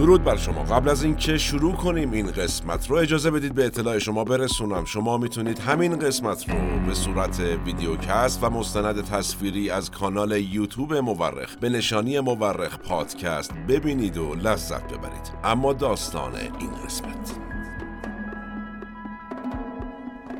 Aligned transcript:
درود 0.00 0.24
بر 0.24 0.36
شما. 0.36 0.62
قبل 0.62 0.88
از 0.88 1.04
اینکه 1.04 1.38
شروع 1.38 1.74
کنیم 1.74 2.12
این 2.12 2.30
قسمت 2.30 2.90
رو 2.90 2.96
اجازه 2.96 3.30
بدید 3.30 3.54
به 3.54 3.66
اطلاع 3.66 3.98
شما 3.98 4.24
برسونم. 4.24 4.84
شما 4.84 5.18
می‌تونید 5.18 5.58
همین 5.58 5.98
قسمت 5.98 6.50
رو 6.50 6.56
به 6.86 6.94
صورت 6.94 7.40
ویدیوکست 7.40 8.38
و 8.42 8.50
مستند 8.50 9.04
تصویری 9.04 9.70
از 9.70 9.90
کانال 9.90 10.32
یوتیوب 10.32 10.94
مورخ 10.94 11.56
به 11.56 11.68
نشانی 11.68 12.20
مورخ 12.20 12.78
پادکست 12.78 13.52
ببینید 13.68 14.16
و 14.16 14.34
لذت 14.34 14.84
ببرید. 14.84 15.32
اما 15.44 15.72
داستان 15.72 16.34
این 16.34 16.70
قسمت. 16.84 17.32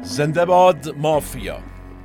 زنده 0.03 0.45
باد 0.45 0.95
مافیا. 0.99 1.59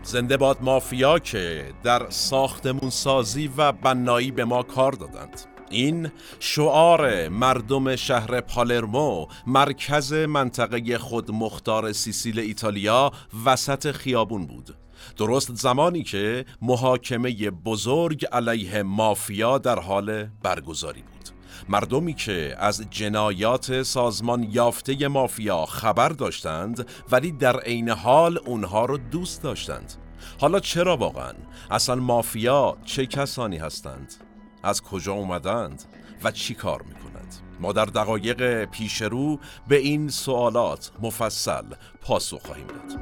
زنده 0.03 0.37
باد 0.37 0.57
مافیا 0.61 1.19
که 1.19 1.65
در 1.83 2.09
ساختمون 2.09 2.89
سازی 2.89 3.51
و 3.57 3.71
بنایی 3.71 4.31
به 4.31 4.45
ما 4.45 4.63
کار 4.63 4.91
دادند. 4.91 5.54
این 5.69 6.11
شعار 6.39 7.29
مردم 7.29 7.95
شهر 7.95 8.41
پالرمو 8.41 9.27
مرکز 9.47 10.13
منطقه 10.13 10.97
خود 10.97 11.31
مختار 11.31 11.91
سیسیل 11.91 12.39
ایتالیا 12.39 13.11
وسط 13.45 13.91
خیابون 13.91 14.45
بود. 14.47 14.75
درست 15.17 15.55
زمانی 15.55 16.03
که 16.03 16.45
محاکمه 16.61 17.51
بزرگ 17.51 18.25
علیه 18.25 18.83
مافیا 18.83 19.57
در 19.57 19.79
حال 19.79 20.23
برگزاری 20.23 21.01
بود. 21.01 21.29
مردمی 21.69 22.13
که 22.13 22.55
از 22.59 22.83
جنایات 22.89 23.83
سازمان 23.83 24.43
یافته 24.43 25.07
مافیا 25.07 25.65
خبر 25.65 26.09
داشتند 26.09 26.87
ولی 27.11 27.31
در 27.31 27.59
عین 27.59 27.89
حال 27.89 28.39
اونها 28.45 28.85
رو 28.85 28.97
دوست 28.97 29.43
داشتند. 29.43 29.93
حالا 30.39 30.59
چرا 30.59 30.97
واقعا؟ 30.97 31.33
اصلا 31.71 31.95
مافیا 31.95 32.77
چه 32.85 33.05
کسانی 33.05 33.57
هستند؟ 33.57 34.24
از 34.65 34.81
کجا 34.81 35.13
اومدند 35.13 35.83
و 36.23 36.31
چی 36.31 36.55
کار 36.55 36.81
می‌کنند؟ 36.81 37.35
ما 37.59 37.73
در 37.73 37.85
دقایق 37.85 38.65
پیش 38.65 39.01
رو 39.01 39.39
به 39.67 39.75
این 39.77 40.09
سوالات 40.09 40.91
مفصل 41.01 41.65
پاسخ 42.01 42.41
خواهیم 42.45 42.67
داد. 42.67 42.99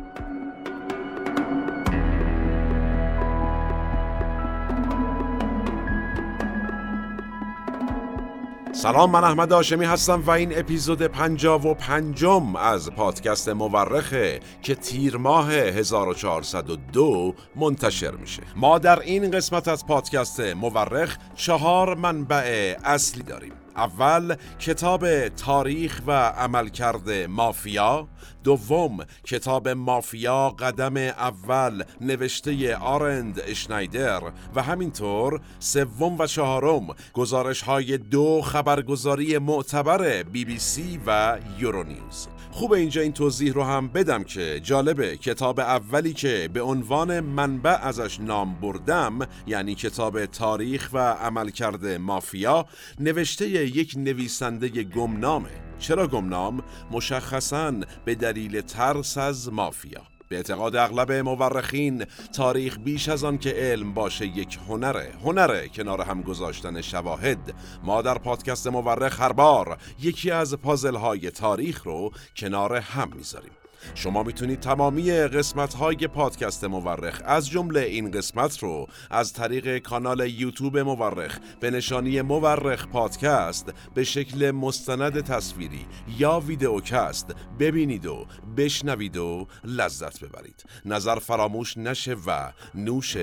سلام 8.75 9.11
من 9.11 9.23
احمد 9.23 9.53
آشمی 9.53 9.85
هستم 9.85 10.21
و 10.21 10.29
این 10.29 10.59
اپیزود 10.59 11.01
پنجاب 11.01 11.65
و 11.65 11.73
پنجم 11.73 12.55
از 12.55 12.91
پادکست 12.91 13.49
مورخه 13.49 14.39
که 14.61 14.75
تیر 14.75 15.17
ماه 15.17 15.51
1402 15.53 17.33
منتشر 17.55 18.11
میشه. 18.11 18.43
ما 18.55 18.79
در 18.79 18.99
این 18.99 19.31
قسمت 19.31 19.67
از 19.67 19.85
پادکست 19.85 20.39
مورخ 20.39 21.17
چهار 21.35 21.95
منبع 21.95 22.75
اصلی 22.83 23.23
داریم. 23.23 23.53
اول 23.77 24.35
کتاب 24.59 25.27
تاریخ 25.27 26.01
و 26.07 26.11
عملکرد 26.11 27.11
مافیا. 27.11 28.07
دوم 28.43 29.05
کتاب 29.23 29.69
مافیا 29.69 30.49
قدم 30.49 30.97
اول 30.97 31.83
نوشته 32.01 32.75
آرند 32.75 33.41
اشنایدر 33.47 34.21
و 34.55 34.61
همینطور 34.61 35.41
سوم 35.59 36.19
و 36.19 36.27
چهارم 36.27 36.87
گزارش 37.13 37.61
های 37.61 37.97
دو 37.97 38.41
خبرگزاری 38.41 39.37
معتبر 39.37 40.23
بی 40.23 40.45
بی 40.45 40.59
سی 40.59 40.99
و 41.07 41.37
یورونیوز. 41.59 42.27
خوب 42.53 42.73
اینجا 42.73 43.01
این 43.01 43.13
توضیح 43.13 43.53
رو 43.53 43.63
هم 43.63 43.87
بدم 43.87 44.23
که 44.23 44.59
جالبه 44.59 45.17
کتاب 45.17 45.59
اولی 45.59 46.13
که 46.13 46.49
به 46.53 46.61
عنوان 46.61 47.19
منبع 47.19 47.77
ازش 47.81 48.19
نام 48.19 48.55
بردم 48.61 49.19
یعنی 49.47 49.75
کتاب 49.75 50.25
تاریخ 50.25 50.89
و 50.93 50.97
عملکرد 50.97 51.85
مافیا 51.85 52.65
نوشته 52.99 53.62
یک 53.67 53.93
نویسنده 53.97 54.69
گمنامه. 54.83 55.49
چرا 55.79 56.07
گمنام؟ 56.07 56.63
مشخصا 56.91 57.73
به 58.05 58.15
دلیل 58.15 58.61
ترس 58.61 59.17
از 59.17 59.53
مافیا. 59.53 60.01
به 60.29 60.35
اعتقاد 60.35 60.75
اغلب 60.75 61.11
مورخین 61.11 62.05
تاریخ 62.35 62.77
بیش 62.79 63.09
از 63.09 63.23
آن 63.23 63.37
که 63.37 63.49
علم 63.49 63.93
باشه 63.93 64.25
یک 64.25 64.59
هنره. 64.67 65.13
هنره 65.23 65.67
کنار 65.67 66.01
هم 66.01 66.21
گذاشتن 66.21 66.81
شواهد. 66.81 67.53
ما 67.83 68.01
در 68.01 68.17
پادکست 68.17 68.67
مورخ 68.67 69.21
هر 69.21 69.31
بار 69.31 69.77
یکی 69.99 70.31
از 70.31 70.53
پازل 70.53 70.95
های 70.95 71.31
تاریخ 71.31 71.83
رو 71.83 72.11
کنار 72.37 72.75
هم 72.75 73.09
می‌ذاریم. 73.15 73.51
شما 73.95 74.23
می‌تونید 74.23 74.59
تمامی 74.59 75.11
قسمت 75.11 75.73
های 75.73 76.07
پادکست 76.07 76.63
مورخ 76.63 77.21
از 77.25 77.49
جمله 77.49 77.79
این 77.79 78.11
قسمت 78.11 78.59
رو 78.59 78.87
از 79.11 79.33
طریق 79.33 79.77
کانال 79.77 80.29
یوتیوب 80.29 80.77
مورخ 80.77 81.37
به 81.59 81.71
نشانی 81.71 82.21
مورخ 82.21 82.87
پادکست 82.87 83.73
به 83.93 84.03
شکل 84.03 84.51
مستند 84.51 85.21
تصویری 85.21 85.85
یا 86.17 86.39
ویدئوکست 86.39 87.35
ببینید 87.59 88.05
و 88.05 88.25
بشنوید 88.57 89.17
و 89.17 89.47
لذت 89.63 90.23
ببرید. 90.23 90.63
نظر 90.85 91.19
فراموش 91.19 91.77
نشه 91.77 92.15
و 92.27 92.51
نوش 92.75 93.17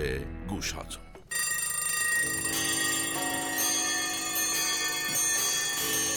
گوشاتون. 0.48 1.09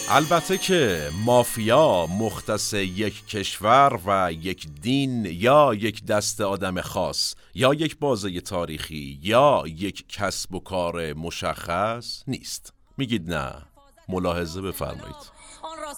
البته 0.08 0.58
که 0.58 1.10
مافیا 1.24 2.06
مختص 2.06 2.74
یک 2.74 3.26
کشور 3.26 4.00
و 4.06 4.32
یک 4.32 4.68
دین 4.82 5.24
یا 5.24 5.74
یک 5.74 6.04
دست 6.04 6.40
آدم 6.40 6.80
خاص 6.80 7.34
یا 7.54 7.74
یک 7.74 7.98
بازه 7.98 8.40
تاریخی 8.40 9.18
یا 9.22 9.64
یک 9.66 10.08
کسب 10.08 10.54
و 10.54 10.60
کار 10.60 11.12
مشخص 11.12 12.22
نیست. 12.26 12.72
میگید 12.98 13.30
نه. 13.34 13.52
ملاحظه 14.08 14.60
بفرمایید. 14.60 15.33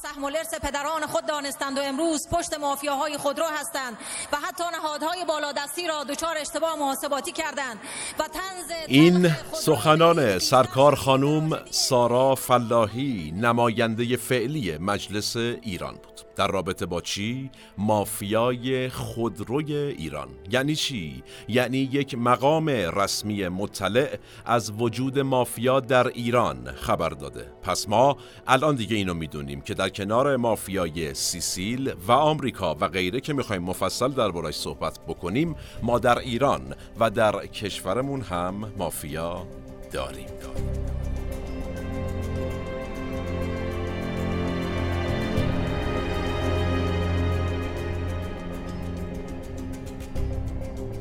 سهم 0.03 0.25
و 0.25 0.29
لرس 0.29 0.55
پدران 0.55 1.07
خود 1.07 1.27
دانستند 1.27 1.79
و 1.79 1.83
امروز 1.83 2.29
پشت 2.29 2.59
مافیاهای 2.59 3.17
خودرو 3.17 3.47
هستند 3.47 3.97
و 4.33 4.37
حتی 4.37 4.65
نهادهای 4.73 5.25
بالادستی 5.25 5.87
را 5.87 6.05
دچار 6.05 6.39
اشتباه 6.39 6.79
محاسباتی 6.79 7.33
کردند 7.33 7.79
و 8.19 8.23
تنز 8.29 8.73
این 8.87 9.31
سخنان 9.53 10.39
سرکار 10.39 10.95
خانوم 10.95 11.59
سارا 11.71 12.35
فلاحی 12.35 13.31
نماینده 13.37 14.17
فعلی 14.17 14.79
مجلس 14.79 15.37
ایران 15.37 15.95
بود. 15.95 16.16
در 16.37 16.47
رابطه 16.47 16.87
با 16.87 17.00
چی؟ 17.00 17.50
مافیای 17.78 18.88
خودروی 18.88 19.75
ایران 19.75 20.28
یعنی 20.50 20.77
چی؟ 20.77 21.22
یعنی 21.49 21.78
یک 21.78 22.15
مقام 22.19 22.69
رسمی 22.69 23.49
مطلع 23.49 24.19
از 24.44 24.72
وجود 24.78 25.19
مافیا 25.19 25.81
در 25.81 26.06
ایران 26.06 26.72
خبر 26.72 27.09
داده 27.09 27.53
پس 27.62 27.88
ما 27.88 28.16
الان 28.47 28.75
دیگه 28.75 28.97
اینو 28.97 29.15
می‌دونیم 29.15 29.60
که 29.60 29.75
در 29.75 29.88
کنار 29.88 30.37
مافیای 30.37 31.15
سیسیل 31.15 31.93
و 32.09 32.12
آمریکا 32.12 32.76
و 32.81 32.88
غیره 32.88 33.21
که 33.21 33.32
می‌خوایم 33.32 33.62
مفصل 33.62 34.09
دربارش 34.09 34.55
صحبت 34.55 34.99
بکنیم 35.09 35.56
ما 35.82 35.99
در 35.99 36.19
ایران 36.19 36.75
و 37.00 37.10
در 37.10 37.47
کشورمون 37.47 38.21
هم 38.21 38.72
مافیا 38.78 39.47
داریم, 39.93 40.26
داریم. 40.43 40.87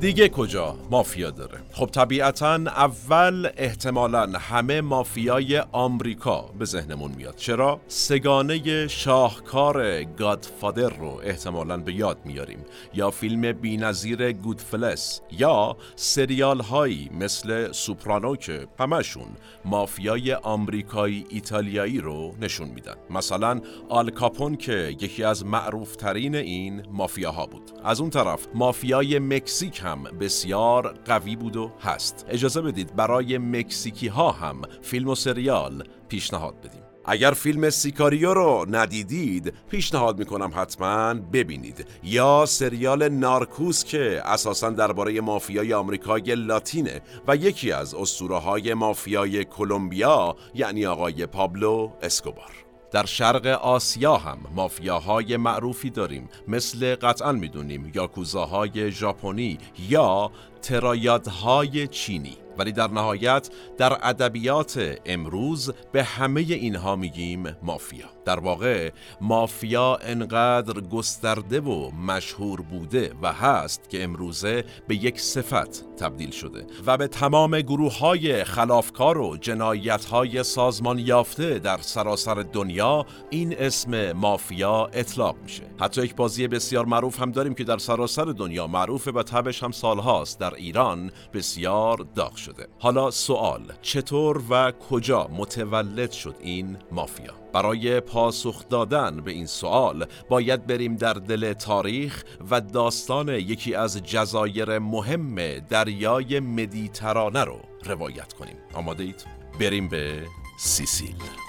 دیگه 0.05 0.29
کجا؟ 0.29 0.75
مافیا 0.91 1.31
داره. 1.31 1.59
خب 1.77 1.85
طبیعتا 1.85 2.53
اول 2.55 3.49
احتمالا 3.57 4.25
همه 4.39 4.81
مافیای 4.81 5.59
آمریکا 5.59 6.41
به 6.41 6.65
ذهنمون 6.65 7.11
میاد. 7.11 7.35
چرا؟ 7.35 7.79
سگانه 7.87 8.87
شاهکار 8.87 10.03
گادفادر 10.03 10.89
رو 10.89 11.21
احتمالا 11.23 11.77
به 11.77 11.93
یاد 11.93 12.17
میاریم. 12.25 12.65
یا 12.93 13.11
فیلم 13.11 13.51
بینظیر 13.51 14.31
گودفلس 14.31 15.22
یا 15.31 15.77
سریال 15.95 16.59
هایی 16.59 17.09
مثل 17.19 17.72
سوپرانو 17.72 18.35
که 18.35 18.67
همشون 18.79 19.28
مافیای 19.66 20.33
آمریکایی 20.33 21.25
ایتالیایی 21.29 22.01
رو 22.01 22.35
نشون 22.41 22.67
میدن. 22.67 22.95
مثلا 23.09 23.61
آل 23.89 24.09
کاپون 24.09 24.55
که 24.55 24.95
یکی 25.01 25.23
از 25.23 25.45
معروف 25.45 25.95
ترین 25.95 26.35
این 26.35 26.83
مافیاها 26.91 27.45
بود. 27.45 27.71
از 27.83 28.01
اون 28.01 28.09
طرف 28.09 28.47
مافیای 28.53 29.19
مکزیک 29.19 29.81
هم 29.83 30.03
بسیار 30.03 30.93
قوی 31.05 31.35
بود 31.35 31.55
و 31.55 31.65
هست. 31.82 32.26
اجازه 32.29 32.62
بدید 32.62 32.96
برای 32.96 33.38
مکزیکی 33.38 34.08
ها 34.08 34.32
هم 34.32 34.62
فیلم 34.82 35.08
و 35.08 35.16
سریال 35.16 35.84
پیشنهاد 36.09 36.59
بدیم. 36.59 36.82
اگر 37.08 37.32
فیلم 37.32 37.70
سیکاریو 37.70 38.34
رو 38.34 38.66
ندیدید 38.70 39.53
پیشنهاد 39.70 40.20
می‌کنم 40.20 40.52
حتما 40.56 41.14
ببینید. 41.14 41.88
یا 42.03 42.46
سریال 42.46 43.09
نارکوس 43.09 43.84
که 43.84 44.22
اساسا 44.26 44.70
درباره 44.70 45.22
مافیای 45.22 45.73
آمریکای 45.73 46.35
لاتینه 46.35 47.02
و 47.28 47.35
یکی 47.35 47.72
از 47.72 47.94
اسطوره 47.94 48.38
های 48.38 48.73
مافیای 48.73 49.46
کلمبیا 49.46 50.35
یعنی 50.53 50.85
آقای 50.85 51.26
پابلو 51.26 51.91
اسکوبار. 52.02 52.65
در 52.95 53.05
شرق 53.05 53.45
آسیا 53.47 54.17
هم 54.17 54.37
مافیاهای 54.55 55.37
معروفی 55.37 55.89
داریم. 55.89 56.29
مثل 56.47 56.95
قطعا 56.95 57.31
می‌دونیم 57.31 57.91
یاکوزاهای 57.95 58.91
ژاپنی 58.91 59.57
یا 59.89 60.31
ترایادهای 60.61 61.87
چینی. 61.87 62.37
ولی 62.57 62.72
در 62.72 62.87
نهایت 62.87 63.49
در 63.78 63.97
ادبیات 64.02 64.99
امروز 65.05 65.73
به 65.91 66.03
همه 66.03 66.41
اینها 66.41 66.96
میگیم 66.96 67.55
مافیا. 67.63 68.05
در 68.25 68.40
واقع 68.40 68.91
مافیا 69.22 69.96
انقدر 69.96 70.81
گسترده 70.81 71.59
و 71.59 71.91
مشهور 71.91 72.61
بوده 72.61 73.13
و 73.22 73.34
هست 73.34 73.90
که 73.90 74.03
امروزه 74.03 74.63
به 74.87 74.96
یک 74.96 75.19
صفت 75.19 75.96
تبدیل 75.97 76.31
شده 76.31 76.67
و 76.85 76.97
به 76.97 77.07
تمام 77.07 77.61
گروه 77.61 77.97
های 77.97 78.43
خلافکار 78.43 79.17
و 79.17 79.37
جنایت 79.37 80.05
های 80.05 80.43
سازمان 80.43 80.99
یافته 80.99 81.59
در 81.59 81.78
سراسر 81.78 82.35
دنیا 82.53 83.05
این 83.29 83.57
اسم 83.57 84.11
مافیا 84.11 84.90
اطلاق 84.93 85.35
میشه. 85.43 85.63
حتی 85.79 86.03
یک 86.03 86.16
بازی 86.16 86.47
بسیار 86.47 86.85
معروف 86.85 87.22
هم 87.22 87.31
داریم 87.31 87.53
که 87.53 87.63
در 87.63 87.78
سراسر 87.78 88.25
دنیا 88.25 88.67
معروفه 88.67 89.11
و 89.11 89.23
تبش 89.23 89.63
هم 89.63 89.72
سالهاست. 89.72 90.40
در 90.40 90.53
ایران 90.53 91.11
بسیار 91.34 92.05
داغ 92.16 92.37
شده. 92.45 92.67
حالا 92.79 93.11
سوال 93.11 93.73
چطور 93.81 94.43
و 94.49 94.71
کجا 94.71 95.27
متولد 95.27 96.11
شد 96.11 96.35
این 96.39 96.77
مافیا؟ 96.91 97.33
برای 97.53 97.99
پاسخ 97.99 98.69
دادن 98.69 99.21
به 99.21 99.31
این 99.31 99.45
سوال 99.45 100.05
باید 100.29 100.67
بریم 100.67 100.95
در 100.95 101.13
دل 101.13 101.53
تاریخ 101.53 102.23
و 102.51 102.61
داستان 102.61 103.29
یکی 103.29 103.75
از 103.75 104.03
جزایر 104.03 104.79
مهم 104.79 105.59
دریای 105.59 106.39
مدیترانه 106.39 107.43
رو 107.43 107.59
روایت 107.85 108.33
کنیم. 108.33 108.57
آماده 108.73 109.03
اید؟ 109.03 109.25
بریم 109.59 109.89
به 109.89 110.23
سیسیل. 110.57 111.44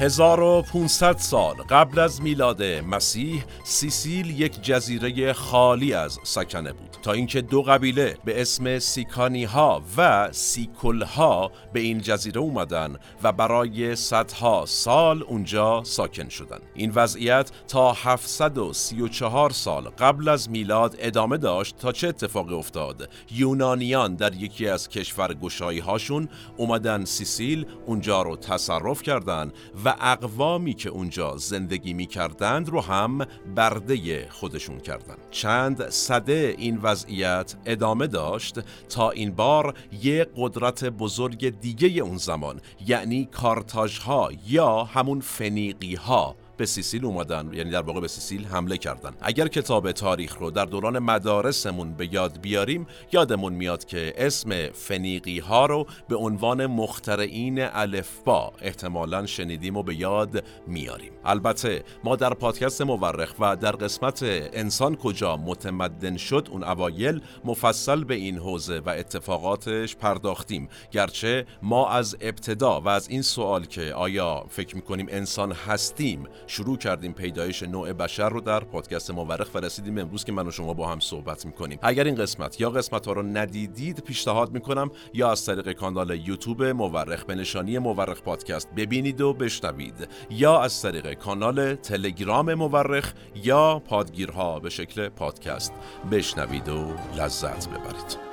1500 0.00 1.16
سال 1.18 1.54
قبل 1.54 1.98
از 1.98 2.22
میلاد 2.22 2.62
مسیح 2.62 3.44
سیسیل 3.64 4.40
یک 4.40 4.62
جزیره 4.62 5.32
خالی 5.32 5.94
از 5.94 6.18
سکنه 6.22 6.72
بود. 6.72 6.89
تا 7.02 7.12
اینکه 7.12 7.40
دو 7.40 7.62
قبیله 7.62 8.16
به 8.24 8.40
اسم 8.40 8.78
سیکانی 8.78 9.44
ها 9.44 9.82
و 9.96 10.28
سیکل 10.32 11.02
ها 11.02 11.50
به 11.72 11.80
این 11.80 12.00
جزیره 12.00 12.40
اومدن 12.40 12.96
و 13.22 13.32
برای 13.32 13.96
صدها 13.96 14.64
سال 14.66 15.22
اونجا 15.22 15.82
ساکن 15.84 16.28
شدن 16.28 16.58
این 16.74 16.92
وضعیت 16.94 17.50
تا 17.68 17.92
734 17.92 19.50
سال 19.50 19.88
قبل 19.88 20.28
از 20.28 20.50
میلاد 20.50 20.96
ادامه 20.98 21.36
داشت 21.36 21.76
تا 21.76 21.92
چه 21.92 22.08
اتفاقی 22.08 22.54
افتاد 22.54 23.10
یونانیان 23.30 24.14
در 24.14 24.34
یکی 24.34 24.68
از 24.68 24.88
کشور 24.88 25.34
گشایی 25.34 25.78
هاشون 25.78 26.28
اومدن 26.56 27.04
سیسیل 27.04 27.66
اونجا 27.86 28.22
رو 28.22 28.36
تصرف 28.36 29.02
کردن 29.02 29.52
و 29.84 29.94
اقوامی 30.00 30.74
که 30.74 30.88
اونجا 30.88 31.36
زندگی 31.36 31.92
می 31.92 32.06
کردند 32.06 32.68
رو 32.68 32.80
هم 32.80 33.26
برده 33.56 34.28
خودشون 34.30 34.80
کردند. 34.80 35.18
چند 35.30 35.90
صده 35.90 36.54
این 36.58 36.78
وضعیت 36.90 37.54
ادامه 37.66 38.06
داشت 38.06 38.60
تا 38.88 39.10
این 39.10 39.34
بار 39.34 39.74
یه 40.02 40.26
قدرت 40.36 40.84
بزرگ 40.84 41.60
دیگه 41.60 41.88
اون 42.02 42.16
زمان 42.16 42.60
یعنی 42.86 43.24
کارتاژ 43.24 43.98
ها 43.98 44.28
یا 44.48 44.84
همون 44.84 45.20
فنیقی 45.20 45.94
ها 45.94 46.36
به 46.60 46.66
سیسیل 46.66 47.04
اومدن 47.04 47.50
یعنی 47.52 47.70
در 47.70 47.82
واقع 47.82 48.00
به 48.00 48.08
سیسیل 48.08 48.44
حمله 48.44 48.76
کردن. 48.76 49.10
اگر 49.20 49.48
کتاب 49.48 49.92
تاریخ 49.92 50.36
رو 50.38 50.50
در 50.50 50.64
دوران 50.64 50.98
مدارسمون 50.98 51.92
به 51.92 52.14
یاد 52.14 52.40
بیاریم 52.40 52.86
یادمون 53.12 53.52
میاد 53.52 53.84
که 53.84 54.14
اسم 54.16 54.68
فنیقی 54.72 55.38
ها 55.38 55.66
رو 55.66 55.86
به 56.08 56.16
عنوان 56.16 56.66
مخترعین 56.66 57.62
الفبا 57.62 58.52
احتمالا 58.62 59.26
شنیدیم 59.26 59.76
و 59.76 59.82
به 59.82 59.94
یاد 59.94 60.44
میاریم. 60.66 61.12
البته 61.24 61.84
ما 62.04 62.16
در 62.16 62.34
پادکست 62.34 62.82
مورخ 62.82 63.34
و 63.38 63.56
در 63.56 63.72
قسمت 63.72 64.18
انسان 64.52 64.96
کجا 64.96 65.36
متمدن 65.36 66.16
شد 66.16 66.48
اون 66.50 66.64
اوایل 66.64 67.20
مفصل 67.44 68.04
به 68.04 68.14
این 68.14 68.38
حوزه 68.38 68.78
و 68.78 68.88
اتفاقاتش 68.88 69.96
پرداختیم. 69.96 70.68
گرچه 70.90 71.46
ما 71.62 71.88
از 71.88 72.16
ابتدا 72.20 72.80
و 72.80 72.88
از 72.88 73.08
این 73.08 73.22
سوال 73.22 73.64
که 73.64 73.94
آیا 73.94 74.44
فکر 74.48 74.76
می‌کنیم 74.76 75.06
انسان 75.10 75.52
هستیم 75.52 76.24
شروع 76.50 76.76
کردیم 76.76 77.12
پیدایش 77.12 77.62
نوع 77.62 77.92
بشر 77.92 78.28
رو 78.28 78.40
در 78.40 78.60
پادکست 78.60 79.10
مورخ 79.10 79.54
و 79.54 79.58
رسیدیم 79.58 79.98
امروز 79.98 80.24
که 80.24 80.32
من 80.32 80.46
و 80.46 80.50
شما 80.50 80.74
با 80.74 80.88
هم 80.88 81.00
صحبت 81.00 81.46
می‌کنیم. 81.46 81.78
اگر 81.82 82.04
این 82.04 82.14
قسمت 82.14 82.60
یا 82.60 82.70
قسمت 82.70 83.06
ها 83.06 83.12
رو 83.12 83.22
ندیدید 83.22 84.00
پیشنهاد 84.00 84.52
می‌کنم 84.52 84.90
یا 85.14 85.30
از 85.32 85.46
طریق 85.46 85.72
کانال 85.72 86.20
یوتیوب 86.28 86.62
مورخ 86.62 87.24
به 87.24 87.34
نشانی 87.34 87.78
مورخ 87.78 88.22
پادکست 88.22 88.68
ببینید 88.76 89.20
و 89.20 89.32
بشنوید 89.32 90.08
یا 90.30 90.60
از 90.60 90.82
طریق 90.82 91.14
کانال 91.14 91.74
تلگرام 91.74 92.54
مورخ 92.54 93.12
یا 93.34 93.78
پادگیرها 93.78 94.60
به 94.60 94.70
شکل 94.70 95.08
پادکست 95.08 95.72
بشنوید 96.10 96.68
و 96.68 96.92
لذت 97.18 97.68
ببرید. 97.68 98.30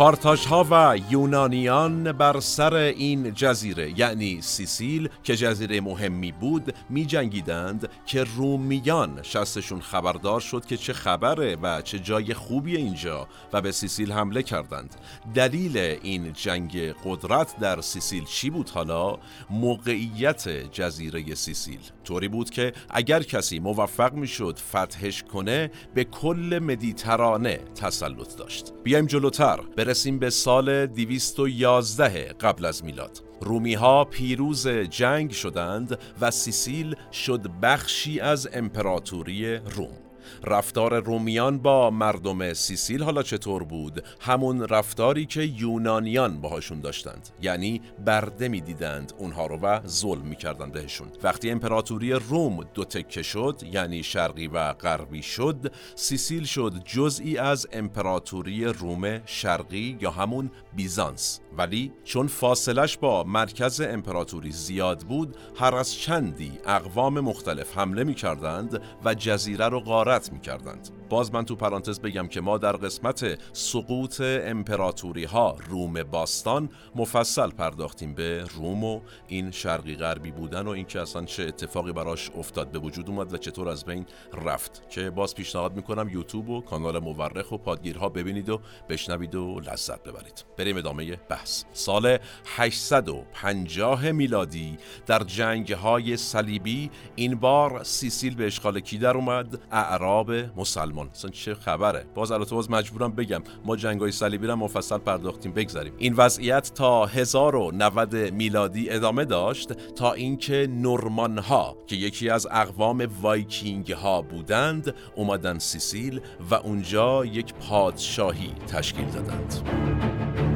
کارتاژ 0.00 0.46
ها 0.46 0.66
و 0.70 0.98
یونانیان 1.10 2.12
بر 2.12 2.40
سر 2.40 2.74
این 2.74 3.34
جزیره 3.34 3.98
یعنی 3.98 4.42
سیسیل 4.42 5.08
که 5.22 5.36
جزیره 5.36 5.80
مهمی 5.80 6.32
بود 6.32 6.74
می 6.90 7.06
جنگیدند 7.06 7.88
که 8.06 8.24
رومیان. 8.24 9.22
شستشون 9.22 9.80
خبردار 9.80 10.40
شد 10.40 10.64
که 10.64 10.76
چه 10.76 10.92
خبره 10.92 11.56
و 11.56 11.82
چه 11.82 11.98
جای 11.98 12.34
خوبی 12.34 12.76
اینجا 12.76 13.28
و 13.52 13.60
به 13.60 13.72
سیسیل 13.72 14.12
حمله 14.12 14.42
کردند. 14.42 14.94
دلیل 15.34 15.76
این 16.02 16.32
جنگ 16.32 16.94
قدرت 17.04 17.58
در 17.58 17.80
سیسیل 17.80 18.24
چی 18.24 18.50
بود 18.50 18.70
حالا؟ 18.70 19.18
موقعیت 19.50 20.48
جزیره 20.72 21.34
سیسیل. 21.34 21.80
طوری 22.04 22.28
بود 22.28 22.50
که 22.50 22.72
اگر 22.90 23.22
کسی 23.22 23.58
موفق 23.58 24.12
می 24.12 24.28
شد 24.28 24.58
فتحش 24.58 25.22
کنه 25.22 25.70
به 25.94 26.04
کل 26.04 26.60
مدیترانه 26.62 27.56
تسلط 27.56 28.36
داشت. 28.36 28.72
بیایم 28.84 29.06
جلوتر. 29.06 29.60
برسیم 29.90 30.18
به 30.18 30.30
سال 30.30 30.86
211 30.86 32.32
قبل 32.40 32.64
از 32.64 32.84
میلاد. 32.84 33.22
رومی 33.40 33.74
ها 33.74 34.04
پیروز 34.04 34.68
جنگ 34.68 35.30
شدند 35.30 35.98
و 36.20 36.30
سیسیل 36.30 36.96
شد 37.12 37.50
بخشی 37.62 38.20
از 38.20 38.48
امپراتوری 38.52 39.56
روم. 39.56 40.09
رفتار 40.44 41.00
رومیان 41.02 41.58
با 41.58 41.90
مردم 41.90 42.52
سیسیل 42.52 43.02
حالا 43.02 43.22
چطور 43.22 43.64
بود؟ 43.64 44.04
همون 44.20 44.68
رفتاری 44.68 45.26
که 45.26 45.42
یونانیان 45.42 46.40
باهاشون 46.40 46.80
داشتند. 46.80 47.28
یعنی 47.42 47.80
برده 48.04 48.48
می‌دیدند 48.48 49.12
اونها 49.18 49.46
رو 49.46 49.56
و 49.56 49.80
ظلم 49.86 50.26
می‌کردند 50.26 50.72
بهشون. 50.72 51.08
وقتی 51.22 51.50
امپراتوری 51.50 52.12
روم 52.12 52.64
دو 52.74 52.84
تکه 52.84 53.22
شد 53.22 53.60
یعنی 53.72 54.02
شرقی 54.02 54.46
و 54.46 54.72
غربی 54.72 55.22
شد 55.22 55.72
سیسیل 55.94 56.44
شد 56.44 56.72
جزئی 56.84 57.38
از 57.38 57.66
امپراتوری 57.72 58.64
روم 58.64 59.20
شرقی 59.26 59.98
یا 60.00 60.10
همون 60.10 60.50
بیزانس. 60.76 61.40
ولی 61.56 61.92
چون 62.04 62.26
فاصلش 62.26 62.98
با 62.98 63.24
مرکز 63.24 63.80
امپراتوری 63.80 64.52
زیاد 64.52 65.00
بود 65.00 65.36
هر 65.56 65.74
از 65.74 65.94
چندی 65.94 66.52
اقوام 66.66 67.20
مختلف 67.20 67.78
حمله 67.78 68.04
می 68.04 68.14
کردند 68.14 68.82
و 69.04 69.14
جزیره 69.14 69.68
رو 69.68 69.80
غارت 69.80 70.32
می 70.32 70.40
کردند. 70.40 70.88
باز 71.08 71.34
من 71.34 71.44
تو 71.44 71.56
پرانتز 71.56 72.00
بگم 72.00 72.26
که 72.28 72.40
ما 72.40 72.58
در 72.58 72.72
قسمت 72.72 73.38
سقوط 73.52 74.20
امپراتوری 74.20 75.24
ها 75.24 75.56
روم 75.68 76.02
باستان 76.02 76.70
مفصل 76.94 77.50
پرداختیم 77.50 78.14
به 78.14 78.44
روم 78.54 78.84
و 78.84 79.00
این 79.28 79.50
شرقی 79.50 79.96
غربی 79.96 80.30
بودن 80.30 80.66
و 80.66 80.70
اینکه 80.70 81.00
اصلا 81.00 81.24
چه 81.24 81.42
اتفاقی 81.42 81.92
براش 81.92 82.30
افتاد 82.30 82.70
به 82.70 82.78
وجود 82.78 83.08
اومد 83.08 83.34
و 83.34 83.36
چطور 83.36 83.68
از 83.68 83.84
بین 83.84 84.06
رفت. 84.44 84.90
که 84.90 85.10
باز 85.10 85.34
پیشنهاد 85.34 85.76
می‌کنم 85.76 86.08
یوتیوب 86.08 86.48
و 86.48 86.60
کانال 86.60 86.98
مورخ 86.98 87.52
و 87.52 87.58
پادگیر 87.58 88.00
ها 88.00 88.08
ببینید 88.08 88.48
و 88.48 88.60
بشنوید 88.88 89.34
و 89.34 89.60
لذت 89.60 90.02
ببرید. 90.02 90.44
بریم 90.60 90.76
ادامه 90.76 91.16
بحث. 91.16 91.64
سال 91.72 92.18
850 92.56 94.12
میلادی 94.12 94.76
در 95.06 95.18
جنگ 95.18 95.72
های 95.72 96.16
صلیبی 96.16 96.90
این 97.14 97.34
بار 97.34 97.84
سیسیل 97.84 98.34
به 98.34 98.46
اشغال 98.46 98.80
کی 98.80 98.98
در 98.98 99.16
اومد؟ 99.16 99.60
اعراب 99.72 100.32
مسلمان. 100.56 101.08
اصلا 101.08 101.30
چه 101.30 101.54
خبره؟ 101.54 102.06
باز 102.14 102.32
البته 102.32 102.54
باز 102.54 102.70
مجبورم 102.70 103.12
بگم. 103.12 103.42
ما 103.64 103.76
جنگ 103.76 104.00
های 104.00 104.12
صلیبی 104.12 104.46
را 104.46 104.56
مفصل 104.56 104.98
پرداختیم. 104.98 105.52
بگذاریم. 105.52 105.92
این 105.98 106.14
وضعیت 106.14 106.74
تا 106.74 107.06
1090 107.06 108.16
میلادی 108.16 108.90
ادامه 108.90 109.24
داشت 109.24 109.72
تا 109.94 110.12
اینکه 110.12 110.68
نورمان 110.70 111.38
ها 111.38 111.76
که 111.86 111.96
یکی 111.96 112.30
از 112.30 112.46
اقوام 112.50 113.08
وایکینگ 113.22 113.92
ها 113.92 114.22
بودند 114.22 114.94
اومدن 115.14 115.58
سیسیل 115.58 116.20
و 116.50 116.54
اونجا 116.54 117.24
یک 117.24 117.54
پادشاهی 117.54 118.52
تشکیل 118.68 119.04
دادند. 119.04 120.49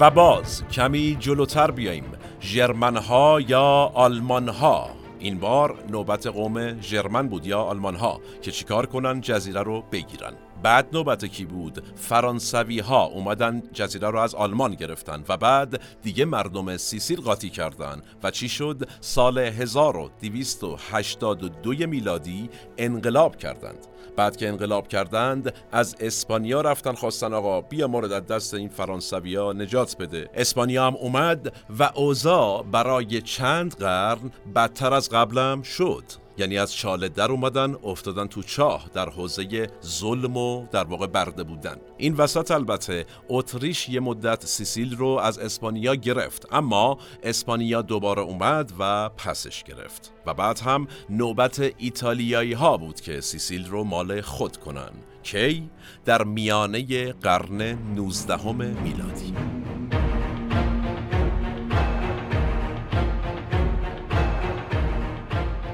و 0.00 0.10
باز 0.10 0.62
کمی 0.72 1.16
جلوتر 1.20 1.70
بیاییم. 1.70 2.04
ژرمن 2.40 2.96
ها 2.96 3.40
یا 3.40 3.90
آلمان 3.94 4.48
ها 4.48 4.90
این 5.18 5.38
بار 5.38 5.84
نوبت 5.90 6.26
قوم 6.26 6.80
ژرمن 6.80 7.28
بود 7.28 7.46
یا 7.46 7.60
آلمان 7.60 7.96
ها 7.96 8.20
که 8.42 8.50
چیکار 8.50 8.86
کنن 8.86 9.20
جزیره 9.20 9.62
رو 9.62 9.84
بگیرن. 9.92 10.32
بعد 10.62 10.88
نوبت 10.92 11.24
کی 11.24 11.44
بود؟ 11.44 11.82
فرانسوی 11.96 12.80
ها 12.80 13.04
اومدن 13.04 13.62
جزیره 13.72 14.10
رو 14.10 14.18
از 14.18 14.34
آلمان 14.34 14.74
گرفتن 14.74 15.24
و 15.28 15.36
بعد 15.36 15.80
دیگه 16.02 16.24
مردم 16.24 16.76
سیسیل 16.76 17.20
قاطی 17.20 17.50
کردن. 17.50 18.02
و 18.22 18.30
چی 18.30 18.48
شد؟ 18.48 18.88
سال 19.00 19.38
1282 19.38 21.86
میلادی 21.86 22.50
انقلاب 22.78 23.36
کردند. 23.36 23.86
بعد 24.18 24.36
که 24.36 24.48
انقلاب 24.48 24.88
کردند 24.88 25.52
از 25.72 25.96
اسپانیا 26.00 26.60
رفتن 26.60 26.92
خواستن 26.92 27.34
آقا 27.34 27.60
بیا 27.60 27.88
مورد 27.88 28.12
از 28.12 28.26
دست 28.26 28.54
این 28.54 28.68
فرانسویا 28.68 29.52
نجات 29.52 29.96
بده. 29.96 30.30
اسپانیا 30.34 30.86
هم 30.86 30.96
اومد 30.96 31.52
و 31.78 31.90
اوضاع 31.94 32.62
برای 32.72 33.22
چند 33.22 33.74
قرن 33.74 34.30
بدتر 34.54 34.94
از 34.94 35.10
قبلم 35.10 35.62
شد. 35.62 36.04
یعنی 36.38 36.58
از 36.58 36.74
چاله 36.74 37.08
در 37.08 37.30
اومدن 37.30 37.74
افتادن 37.84 38.26
تو 38.26 38.42
چاه 38.42 38.90
در 38.94 39.08
حوزه 39.08 39.70
ظلم 39.84 40.36
و 40.36 40.66
در 40.70 40.84
واقع 40.84 41.06
برده 41.06 41.42
بودن. 41.44 41.76
این 41.96 42.14
وسط 42.14 42.50
البته 42.50 43.06
اتریش 43.28 43.88
یه 43.88 44.00
مدت 44.00 44.46
سیسیل 44.46 44.96
رو 44.96 45.08
از 45.08 45.38
اسپانیا 45.38 45.94
گرفت 45.94 46.46
اما 46.52 46.98
اسپانیا 47.22 47.82
دوباره 47.82 48.22
اومد 48.22 48.72
و 48.78 49.08
پسش 49.08 49.64
گرفت. 49.64 50.12
و 50.26 50.34
بعد 50.34 50.58
هم 50.58 50.86
نوبت 51.10 51.72
ایتالیایی 51.78 52.52
ها 52.52 52.76
بود 52.76 53.00
که 53.00 53.20
سیسیل 53.20 53.66
رو 53.66 53.84
مال 53.84 54.20
خود 54.20 54.56
کنن. 54.56 54.90
کی؟ 55.22 55.70
در 56.04 56.24
میانه 56.24 57.12
قرن 57.12 57.62
19 57.94 58.52
میلادی. 58.52 59.34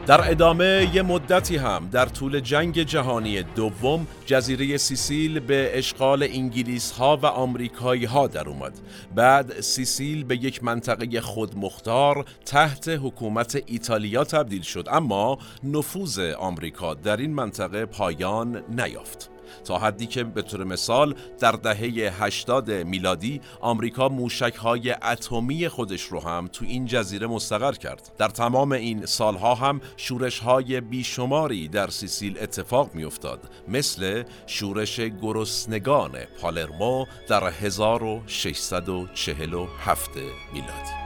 در 0.06 0.30
ادامه 0.30 0.90
یه 0.94 1.02
مدتی 1.02 1.56
هم 1.56 1.88
در 1.92 2.06
طول 2.06 2.40
جنگ 2.40 2.82
جهانی 2.82 3.42
دوم 3.42 4.06
جزیره 4.26 4.76
سیسیل 4.76 5.40
به 5.40 5.78
اشغال 5.78 6.22
انگلیس 6.22 6.92
ها 6.92 7.16
و 7.22 7.26
آمریکایی 7.26 8.04
ها 8.04 8.26
در 8.26 8.48
اومد. 8.48 8.72
بعد 9.14 9.60
سیسیل 9.60 10.24
به 10.24 10.36
یک 10.36 10.64
منطقه 10.64 11.20
خودمختار 11.20 12.24
تحت 12.46 12.88
حکومت 12.88 13.62
ایتالیا 13.66 14.24
تبدیل 14.24 14.62
شد 14.62 14.88
اما 14.90 15.38
نفوذ 15.64 16.18
آمریکا 16.18 16.94
در 16.94 17.16
این 17.16 17.34
منطقه 17.34 17.86
پایان 17.86 18.62
نیافت. 18.68 19.33
تا 19.64 19.78
حدی 19.78 20.06
که 20.06 20.24
به 20.24 20.42
طور 20.42 20.64
مثال 20.64 21.14
در 21.40 21.52
دهه 21.52 22.22
80 22.22 22.70
میلادی 22.70 23.40
آمریکا 23.60 24.08
موشک 24.08 24.54
های 24.54 24.90
اتمی 24.90 25.68
خودش 25.68 26.02
رو 26.02 26.20
هم 26.20 26.48
تو 26.52 26.64
این 26.64 26.86
جزیره 26.86 27.26
مستقر 27.26 27.72
کرد. 27.72 28.10
در 28.18 28.28
تمام 28.28 28.72
این 28.72 29.06
سالها 29.06 29.54
هم 29.54 29.80
شورش 29.96 30.38
های 30.38 30.80
بیشماری 30.80 31.68
در 31.68 31.90
سیسیل 31.90 32.38
اتفاق 32.40 32.94
می 32.94 33.04
افتاد 33.04 33.40
مثل 33.68 34.22
شورش 34.46 35.00
گرسنگان 35.00 36.12
پالرمو 36.40 37.06
در 37.28 37.48
1647 37.48 40.10
میلادی. 40.52 41.03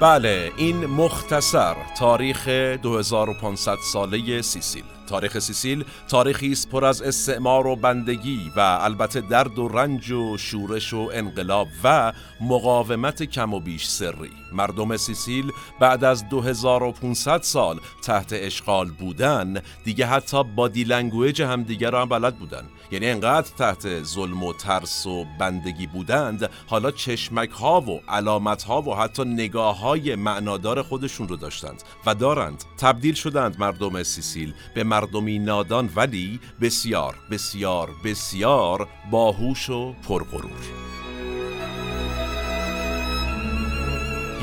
بله 0.00 0.52
این 0.56 0.86
مختصر 0.86 1.76
تاریخ 1.98 2.48
2500 2.48 3.78
ساله 3.92 4.42
سیسیل. 4.42 4.99
تاریخ 5.10 5.38
سیسیل 5.38 5.84
تاریخی 6.08 6.52
است 6.52 6.68
پر 6.68 6.84
از 6.84 7.02
استعمار 7.02 7.66
و 7.66 7.76
بندگی 7.76 8.52
و 8.56 8.60
البته 8.60 9.20
درد 9.20 9.58
و 9.58 9.68
رنج 9.68 10.10
و 10.10 10.36
شورش 10.36 10.94
و 10.94 11.10
انقلاب 11.12 11.68
و 11.84 12.12
مقاومت 12.40 13.22
کم 13.22 13.54
و 13.54 13.60
بیش 13.60 13.86
سری. 13.86 14.30
مردم 14.52 14.96
سیسیل 14.96 15.52
بعد 15.80 16.04
از 16.04 16.28
2500 16.28 17.42
سال 17.42 17.80
تحت 18.02 18.32
اشغال 18.32 18.90
بودن 18.90 19.62
دیگه 19.84 20.06
حتی 20.06 20.44
body 20.44 20.84
language 20.84 21.42
هم 21.42 21.62
دیگه 21.62 21.90
را 21.90 22.02
هم 22.02 22.08
بلد 22.08 22.36
بودن. 22.36 22.64
یعنی 22.90 23.06
انقدر 23.06 23.48
تحت 23.58 24.02
ظلم 24.02 24.42
و 24.42 24.52
ترس 24.52 25.06
و 25.06 25.24
بندگی 25.38 25.86
بودند 25.86 26.50
حالا 26.66 26.90
چشمک 26.90 27.50
ها 27.50 27.80
و 27.80 28.00
علامت 28.08 28.62
ها 28.62 28.82
و 28.82 28.94
حتی 28.94 29.24
نگاه 29.24 29.78
های 29.78 30.14
معنادار 30.14 30.82
خودشون 30.82 31.28
رو 31.28 31.36
داشتند 31.36 31.82
و 32.06 32.14
دارند. 32.14 32.64
تبدیل 32.78 33.14
شدند 33.14 33.60
مردم 33.60 34.02
سیسیل 34.02 34.54
به 34.74 34.84
مردمی 35.00 35.38
نادان 35.38 35.90
ولی 35.96 36.40
بسیار 36.60 37.14
بسیار 37.30 37.90
بسیار 38.04 38.88
باهوش 39.10 39.70
و 39.70 39.92
پرغرور. 39.92 40.60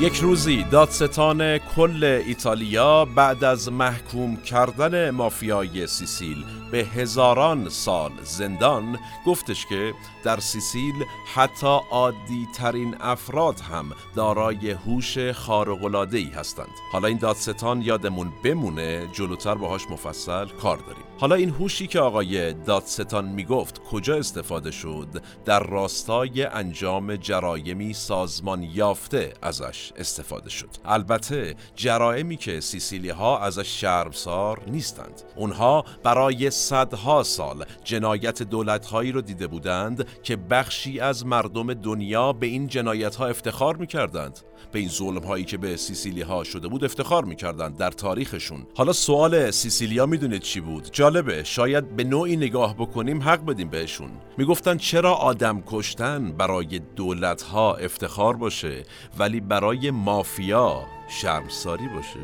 یک 0.00 0.16
روزی 0.16 0.62
دادستان 0.62 1.58
کل 1.58 2.04
ایتالیا 2.26 3.04
بعد 3.04 3.44
از 3.44 3.72
محکوم 3.72 4.36
کردن 4.36 5.10
مافیای 5.10 5.86
سیسیل 5.86 6.44
به 6.72 6.78
هزاران 6.78 7.68
سال 7.68 8.12
زندان 8.22 8.98
گفتش 9.26 9.66
که 9.66 9.94
در 10.24 10.40
سیسیل 10.40 11.04
حتی 11.34 11.78
عادی 11.90 12.48
ترین 12.54 12.96
افراد 13.00 13.60
هم 13.60 13.92
دارای 14.14 14.70
هوش 14.70 15.18
خارق 15.18 16.08
ای 16.12 16.30
هستند. 16.30 16.72
حالا 16.92 17.08
این 17.08 17.18
دادستان 17.18 17.82
یادمون 17.82 18.32
بمونه 18.44 19.08
جلوتر 19.12 19.54
باهاش 19.54 19.90
مفصل 19.90 20.46
کار 20.46 20.76
داریم. 20.76 21.07
حالا 21.20 21.34
این 21.34 21.50
هوشی 21.50 21.86
که 21.86 22.00
آقای 22.00 22.52
دادستان 22.52 23.24
می‌گفت 23.24 23.78
کجا 23.78 24.16
استفاده 24.16 24.70
شد؟ 24.70 25.08
در 25.44 25.60
راستای 25.60 26.42
انجام 26.42 27.16
جرایمی 27.16 27.92
سازمان 27.92 28.62
یافته 28.62 29.32
ازش 29.42 29.92
استفاده 29.96 30.50
شد. 30.50 30.68
البته 30.84 31.54
جرایمی 31.74 32.36
که 32.36 32.60
سیسیلی 32.60 33.08
ها 33.08 33.38
ازش 33.38 33.80
شرمسار 33.80 34.60
نیستند. 34.66 35.22
اونها 35.36 35.84
برای 36.02 36.50
صدها 36.50 37.22
سال 37.22 37.64
جنایت 37.84 38.42
دولت 38.42 38.86
هایی 38.86 39.12
رو 39.12 39.20
دیده 39.20 39.46
بودند 39.46 40.06
که 40.22 40.36
بخشی 40.36 41.00
از 41.00 41.26
مردم 41.26 41.74
دنیا 41.74 42.32
به 42.32 42.46
این 42.46 42.66
جنایت 42.66 43.16
ها 43.16 43.26
افتخار 43.26 43.76
می‌کردند. 43.76 44.38
به 44.72 44.78
این 44.78 44.88
ظلم 44.88 45.24
هایی 45.24 45.44
که 45.44 45.58
به 45.58 45.76
سیسیلی 45.76 46.22
ها 46.22 46.44
شده 46.44 46.68
بود 46.68 46.84
افتخار 46.84 47.24
می‌کردند 47.24 47.76
در 47.76 47.90
تاریخشون. 47.90 48.66
حالا 48.76 48.92
سوال 48.92 49.50
سیسیلیا 49.50 50.06
می‌دونید 50.06 50.42
چی 50.42 50.60
بود؟ 50.60 50.90
جالبه 51.08 51.44
شاید 51.44 51.96
به 51.96 52.04
نوعی 52.04 52.36
نگاه 52.36 52.74
بکنیم 52.74 53.22
حق 53.22 53.44
بدیم 53.44 53.68
بهشون. 53.68 54.10
می‌گفتن 54.38 54.76
چرا 54.76 55.14
آدم 55.14 55.62
کشتن 55.66 56.32
برای 56.32 56.80
دولت 56.96 57.42
ها 57.42 57.74
افتخار 57.74 58.36
باشه 58.36 58.82
ولی 59.18 59.40
برای 59.40 59.90
مافیا 59.90 60.82
شرمساری 61.08 61.88
باشه. 61.88 62.20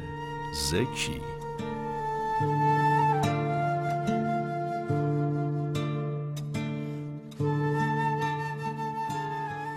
زکی. 0.70 1.20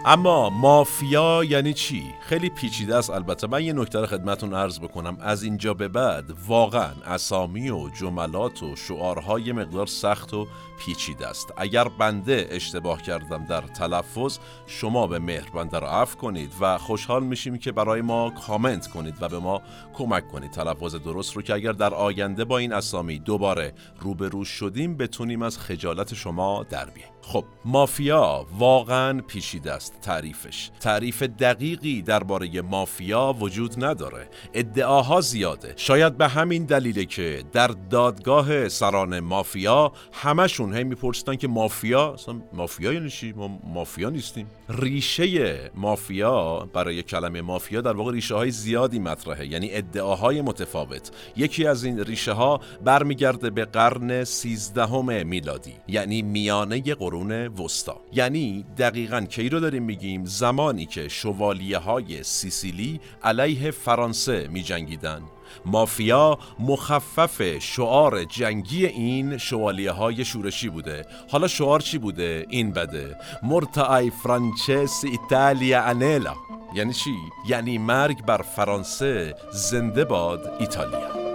اما 0.06 0.50
مافیا 0.50 1.44
یعنی 1.44 1.74
چی؟ 1.74 2.04
خیلی 2.28 2.50
پیچیده 2.50 2.96
است 2.96 3.10
البته. 3.10 3.48
من 3.48 3.64
یه 3.64 3.74
نکته 3.74 4.00
رو 4.00 4.06
خدمتون 4.06 4.54
عرض 4.54 4.80
بکنم. 4.80 5.18
از 5.22 5.44
اینجا 5.44 5.74
به 5.74 5.88
بعد 5.88 6.26
واقعا 6.48 6.92
اسامی 7.06 7.70
و 7.70 7.90
جملات 7.90 8.64
و 8.64 8.76
شعارهای 8.76 9.52
مقدار 9.52 9.88
سخت 9.88 10.34
و 10.34 10.48
پیچیده 10.80 11.28
است. 11.28 11.54
اگر 11.58 11.88
بنده 11.88 12.48
اشتباه 12.52 13.02
کردم 13.02 13.46
در 13.46 13.62
تلفظ 13.62 14.38
شما 14.66 15.08
به 15.08 15.20
مهر 15.20 15.50
بنده 15.50 15.80
را 15.80 15.92
عفو 15.92 16.18
کنید 16.18 16.52
و 16.62 16.78
خوشحال 16.78 17.24
میشیم 17.24 17.58
که 17.58 17.72
برای 17.72 18.02
ما 18.02 18.30
کامنت 18.30 18.88
کنید 18.88 19.16
و 19.22 19.30
به 19.30 19.40
ما 19.40 19.62
کمک 19.94 20.28
کنید. 20.28 20.52
تلفظ 20.52 20.96
درست 20.96 21.36
رو 21.36 21.42
که 21.42 21.54
اگر 21.54 21.72
در 21.72 21.94
آینده 21.94 22.46
با 22.46 22.58
این 22.58 22.74
اسامی 22.74 23.20
دوباره 23.20 23.74
روبرو 24.00 24.46
شدیم 24.46 24.98
بتونیم 24.98 25.42
از 25.42 25.60
خجالت 25.60 26.14
شما 26.14 26.66
در 26.70 26.86
بیاییم. 26.86 27.18
خب 27.28 27.46
مافیا 27.66 28.46
واقعا 28.58 29.22
پیچیده 29.22 29.74
است 29.74 30.02
تعریفش. 30.02 30.72
تعریف 30.80 31.24
دقیقی 31.24 32.02
درباره 32.18 32.62
مافیا 32.62 33.36
وجود 33.40 33.86
نداره. 33.86 34.30
ادعاها 34.54 35.22
زیاده. 35.22 35.74
شاید 35.76 36.18
به 36.18 36.28
همین 36.28 36.66
دلیله 36.66 37.06
که 37.06 37.44
در 37.52 37.68
دادگاه 37.68 38.70
سران 38.70 39.20
مافیا 39.20 39.92
همشون 40.14 40.74
هی 40.74 40.84
میپرسیدن 40.84 41.36
که 41.36 41.48
مافیا؟ 41.48 42.16
مافیا 42.54 42.94
یعنی 42.94 43.10
ما 43.36 43.60
مافیا 43.64 44.10
نیستیم. 44.10 44.48
ریشه 44.70 45.72
مافیا 45.76 46.60
برای 46.74 47.04
کلمه 47.04 47.42
مافیا 47.42 47.82
در 47.82 47.94
واقع 47.94 48.12
ریشه 48.12 48.36
های 48.36 48.52
زیادی 48.52 49.00
مطرحه. 49.00 49.48
یعنی 49.48 49.70
ادعاهای 49.72 50.42
متفاوت. 50.42 51.12
یکی 51.36 51.68
از 51.68 51.84
این 51.84 52.00
ریشه 52.00 52.32
ها 52.32 52.60
برمیگرده 52.84 53.50
به 53.50 53.66
قرن 53.66 54.24
سیزدهم 54.24 55.28
میلادی. 55.28 55.74
یعنی 55.88 56.22
میانه 56.22 56.96
قرون 56.96 57.32
وسطا 57.32 58.02
یعنی 58.14 58.66
دقیقا 58.78 59.22
کی 59.22 59.50
رو 59.50 59.60
داریم 59.60 59.84
میگیم؟ 59.84 60.26
زمانی 60.26 60.86
که 60.86 61.08
شوالیه 61.08 61.78
های 61.78 62.07
سیسیلی 62.24 63.00
علیه 63.24 63.72
فرانسه 63.72 64.48
می 64.52 64.64
جنگیدن. 64.64 65.22
مافیا 65.66 66.40
مخفف 66.60 67.60
شعار 67.60 68.24
جنگی 68.24 68.86
این 68.86 69.38
شوالیه 69.38 69.92
های 69.92 70.26
شورشی 70.26 70.70
بوده 70.70 71.06
حالا 71.32 71.48
شعار 71.48 71.80
چی 71.80 71.98
بوده؟ 71.98 72.46
این 72.50 72.72
بده 72.72 73.16
مرتعی 73.44 74.10
فرانچس 74.10 75.04
ایتالیا 75.06 75.82
انیلا 75.82 76.34
یعنی 76.76 76.94
چی؟ 76.94 77.16
یعنی 77.48 77.78
مرگ 77.78 78.26
بر 78.26 78.42
فرانسه 78.42 79.36
زنده 79.52 80.06
باد 80.06 80.56
ایتالیا 80.60 81.27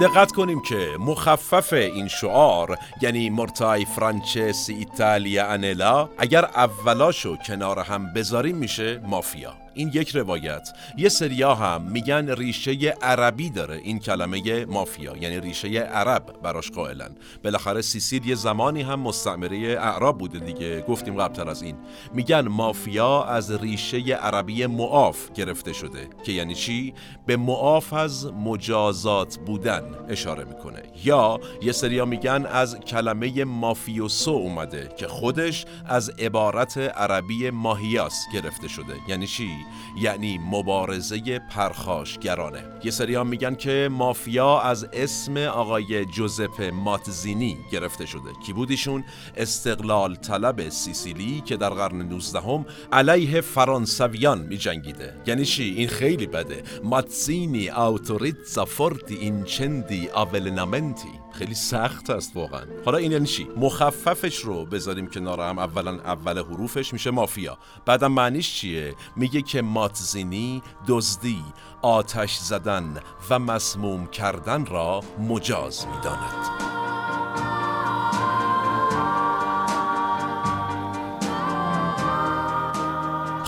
دقت 0.00 0.32
کنیم 0.32 0.60
که 0.60 0.96
مخفف 0.98 1.72
این 1.72 2.08
شعار 2.08 2.78
یعنی 3.00 3.30
مرتای 3.30 3.84
فرانچس 3.84 4.70
ایتالیا 4.70 5.46
انلا 5.46 6.08
اگر 6.18 6.44
اولاشو 6.44 7.36
کنار 7.36 7.78
هم 7.78 8.12
بذاریم 8.12 8.56
میشه 8.56 9.00
مافیا. 9.06 9.52
این 9.74 9.90
یک 9.94 10.16
روایت. 10.16 10.68
یه 10.96 11.08
سریا 11.08 11.54
هم 11.54 11.82
میگن 11.82 12.30
ریشه 12.30 12.94
عربی 13.02 13.50
داره 13.50 13.76
این 13.76 13.98
کلمه 13.98 14.64
مافیا 14.64 15.16
یعنی 15.16 15.40
ریشه 15.40 15.68
عرب 15.68 16.42
براش 16.42 16.70
قائلن. 16.70 17.16
بالاخره 17.44 17.82
سیسیل 17.82 18.26
یه 18.26 18.34
زمانی 18.34 18.82
هم 18.82 19.00
مستعمره 19.00 19.58
اعراب 19.58 20.18
بوده 20.18 20.38
دیگه. 20.38 20.80
گفتیم 20.80 21.14
قبلتر 21.14 21.48
از 21.50 21.62
این. 21.62 21.76
میگن 22.14 22.40
مافیا 22.40 23.24
از 23.24 23.50
ریشه 23.50 23.98
عربی 23.98 24.66
معاف 24.66 25.32
گرفته 25.32 25.72
شده 25.72 26.08
که 26.24 26.32
یعنی 26.32 26.54
چی؟ 26.54 26.94
به 27.26 27.36
معاف 27.36 27.92
از 27.92 28.26
مجازات 28.26 29.38
بودن 29.38 29.82
اشاره 30.08 30.44
می‌کنه. 30.44 30.82
یا 31.04 31.40
یه 31.62 31.72
سریا 31.72 32.04
میگن 32.04 32.46
از 32.46 32.80
کلمه 32.80 33.44
مافیوسو 33.44 34.30
اومده 34.30 34.88
که 34.96 35.08
خودش 35.08 35.64
از 35.86 36.10
عبارت 36.10 36.78
عربی 36.78 37.50
ماهیاس 37.50 38.26
گرفته 38.34 38.68
شده. 38.68 38.94
یعنی 39.08 39.26
چی؟ 39.26 39.50
یعنی 39.96 40.38
مبارزه 40.38 41.38
پرخاشگرانه. 41.38 42.64
یه 42.84 42.90
سری 42.90 43.14
هم 43.14 43.26
میگن 43.26 43.54
که 43.54 43.88
مافیا 43.92 44.60
از 44.60 44.84
اسم 44.92 45.36
آقای 45.36 46.04
جوزپ 46.04 46.62
ماتزینی 46.62 47.58
گرفته 47.72 48.06
شده. 48.06 48.32
کی 48.46 48.52
بودیشون 48.52 49.04
استقلال 49.36 50.14
طلب 50.14 50.68
سیسیلی 50.68 51.40
که 51.40 51.56
در 51.56 51.70
قرن 51.70 52.02
19 52.02 52.40
هم 52.40 52.66
علیه 52.92 53.40
فرانسویان 53.40 54.38
می 54.38 54.56
جنگیده 54.56 55.14
یعنی 55.26 55.44
چی؟ 55.44 55.74
این 55.76 55.88
خیلی 55.88 56.26
بده. 56.26 56.62
ماتزینی 56.84 57.68
اوتوریتزا 57.68 58.64
فورتی 58.64 59.14
اینچندی 59.14 60.08
آولنامنتی 60.08 61.29
خیلی 61.32 61.54
سخت 61.54 62.10
است 62.10 62.36
واقعا. 62.36 62.64
حالا 62.84 62.98
این 62.98 63.12
یعنی 63.12 63.26
چی؟ 63.26 63.48
مخففش 63.56 64.38
رو 64.38 64.64
بذاریم 64.64 65.06
کنار 65.06 65.40
هم. 65.40 65.58
اولا 65.58 65.90
اول 65.90 66.38
حروفش 66.38 66.92
میشه 66.92 67.10
مافیا. 67.10 67.58
بعدم 67.86 68.12
معنیش 68.12 68.54
چیه؟ 68.54 68.94
میگه 69.16 69.42
که 69.42 69.62
ماتزینی 69.62 70.62
دزدی 70.88 71.44
آتش 71.82 72.36
زدن 72.36 73.00
و 73.30 73.38
مسموم 73.38 74.06
کردن 74.06 74.66
را 74.66 75.00
مجاز 75.28 75.86
می‌داند. 75.86 76.79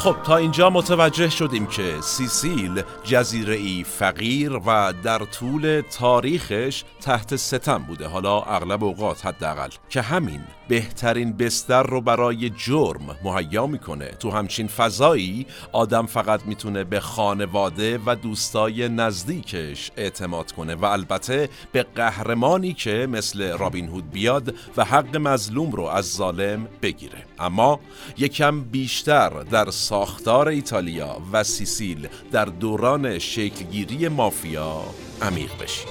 خب 0.02 0.16
تا 0.22 0.36
اینجا 0.36 0.70
متوجه 0.70 1.28
شدیم 1.28 1.66
که 1.66 2.00
سیسیل 2.00 2.82
جزیره 3.04 3.54
ای 3.54 3.84
فقیر 3.84 4.52
و 4.66 4.92
در 5.02 5.18
طول 5.18 5.82
تاریخش 5.98 6.84
تحت 7.00 7.36
ستم 7.36 7.78
بوده. 7.78 8.08
حالا 8.08 8.42
اغلب 8.42 8.84
اوقات 8.84 9.26
حداقل 9.26 9.68
که 9.88 10.02
همین 10.02 10.40
بهترین 10.68 11.32
بستر 11.32 11.82
رو 11.82 12.00
برای 12.00 12.50
جرم 12.50 13.16
مهیا 13.24 13.66
می‌کنه. 13.66 14.06
تو 14.06 14.30
همچین 14.30 14.68
فضایی 14.68 15.46
آدم 15.72 16.06
فقط 16.06 16.46
می‌تونه 16.46 16.84
به 16.84 17.00
خانواده 17.00 17.98
و 18.06 18.14
دوستای 18.14 18.88
نزدیکش 18.88 19.90
اعتماد 19.96 20.52
کنه 20.52 20.74
و 20.74 20.84
البته 20.84 21.48
به 21.72 21.82
قهرمانی 21.82 22.72
که 22.72 23.08
مثل 23.10 23.58
رابین 23.58 23.88
هود 23.88 24.10
بیاد 24.10 24.54
و 24.76 24.84
حق 24.84 25.16
مظلوم 25.16 25.70
رو 25.70 25.82
از 25.82 26.12
ظالم 26.12 26.68
بگیره. 26.82 27.24
اما 27.38 27.80
یکم 28.18 28.60
بیشتر 28.60 29.28
در 29.28 29.70
ساختار 29.70 30.48
ایتالیا 30.48 31.16
و 31.32 31.44
سیسیل 31.44 32.08
در 32.32 32.44
دوران 32.44 33.18
شکلگیری 33.18 34.08
مافیا 34.08 34.82
عمیق 35.22 35.50
بشیم 35.62 35.88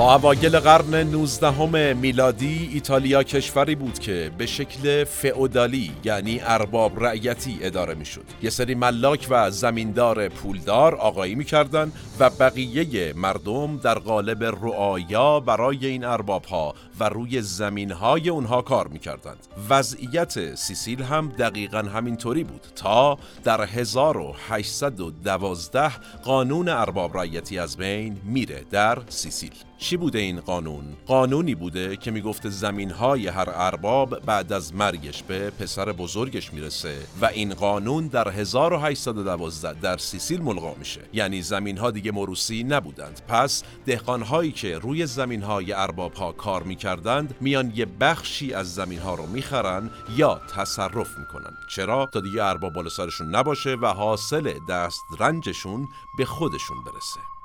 اوایل 0.00 0.58
قرن 0.58 0.94
19 0.94 1.94
میلادی 1.94 2.70
ایتالیا 2.72 3.22
کشوری 3.22 3.74
بود 3.74 3.98
که 3.98 4.30
به 4.38 4.46
شکل 4.46 5.04
فئودالی 5.04 5.92
یعنی 6.04 6.40
ارباب 6.42 7.04
رعیتی 7.04 7.58
اداره 7.60 7.94
می‌شد. 7.94 8.24
یه 8.42 8.50
سری 8.50 8.74
ملاک 8.74 9.26
و 9.30 9.50
زمیندار 9.50 10.28
پولدار 10.28 10.94
آقایی 10.94 11.34
می‌کردن 11.34 11.92
و 12.20 12.30
بقیه 12.30 13.12
مردم 13.12 13.76
در 13.76 13.98
قالب 13.98 14.44
رعایا 14.44 15.40
برای 15.40 15.86
این 15.86 16.04
ارباب 16.04 16.44
ها 16.44 16.74
و 17.00 17.08
روی 17.08 17.42
زمین 17.42 17.92
های 17.92 18.28
اونها 18.28 18.62
کار 18.62 18.88
می‌کردند. 18.88 19.46
وضعیت 19.68 20.54
سیسیل 20.54 21.02
هم 21.02 21.32
دقیقا 21.38 21.78
همینطوری 21.78 22.44
بود 22.44 22.66
تا 22.76 23.18
در 23.44 23.62
1812 23.62 25.90
قانون 26.24 26.68
ارباب 26.68 27.18
رعیتی 27.18 27.58
از 27.58 27.76
بین 27.76 28.16
میره 28.24 28.64
در 28.70 28.98
سیسیل. 29.08 29.52
چی 29.78 29.96
بوده 29.96 30.18
این 30.18 30.40
قانون؟ 30.40 30.84
قانونی 31.06 31.54
بوده 31.54 31.96
که 31.96 32.10
می‌گفته 32.10 32.48
زمین 32.48 32.90
های 32.90 33.28
هر 33.28 33.50
ارباب 33.54 34.18
بعد 34.18 34.52
از 34.52 34.74
مرگش 34.74 35.22
به 35.22 35.50
پسر 35.50 35.92
بزرگش 35.92 36.52
می‌رسه 36.52 36.96
و 37.20 37.26
این 37.26 37.54
قانون 37.54 38.06
در 38.06 38.28
1812 38.28 39.80
در 39.80 39.96
سیسیل 39.96 40.42
ملغا 40.42 40.74
میشه. 40.78 41.00
یعنی 41.12 41.42
زمین 41.42 41.78
ها 41.78 41.90
دیگه 41.90 42.12
مروسی 42.12 42.62
نبودند. 42.62 43.20
پس 43.28 43.62
دهقان 43.86 44.22
هایی 44.22 44.52
که 44.52 44.78
روی 44.78 45.06
زمین 45.06 45.42
های 45.42 45.72
ارباب 45.72 46.14
ها 46.14 46.32
کار 46.32 46.62
می‌کردند 46.62 47.34
میان 47.40 47.72
یه 47.74 47.86
بخشی 47.86 48.54
از 48.54 48.74
زمین 48.74 48.98
ها 48.98 49.14
رو 49.14 49.26
می‌خرن 49.26 49.90
یا 50.16 50.40
تصرف 50.54 51.18
می‌کنن. 51.18 51.56
چرا؟ 51.70 52.06
تا 52.12 52.20
دیگه 52.20 52.44
ارباب 52.44 52.72
بالا 52.72 52.88
سرشون 52.88 53.34
نباشه 53.34 53.74
و 53.74 53.86
حاصل 53.86 54.52
دست 54.68 55.00
رنجشون 55.18 55.88
به 56.18 56.24
خودشون 56.24 56.76
برسه. 56.84 57.37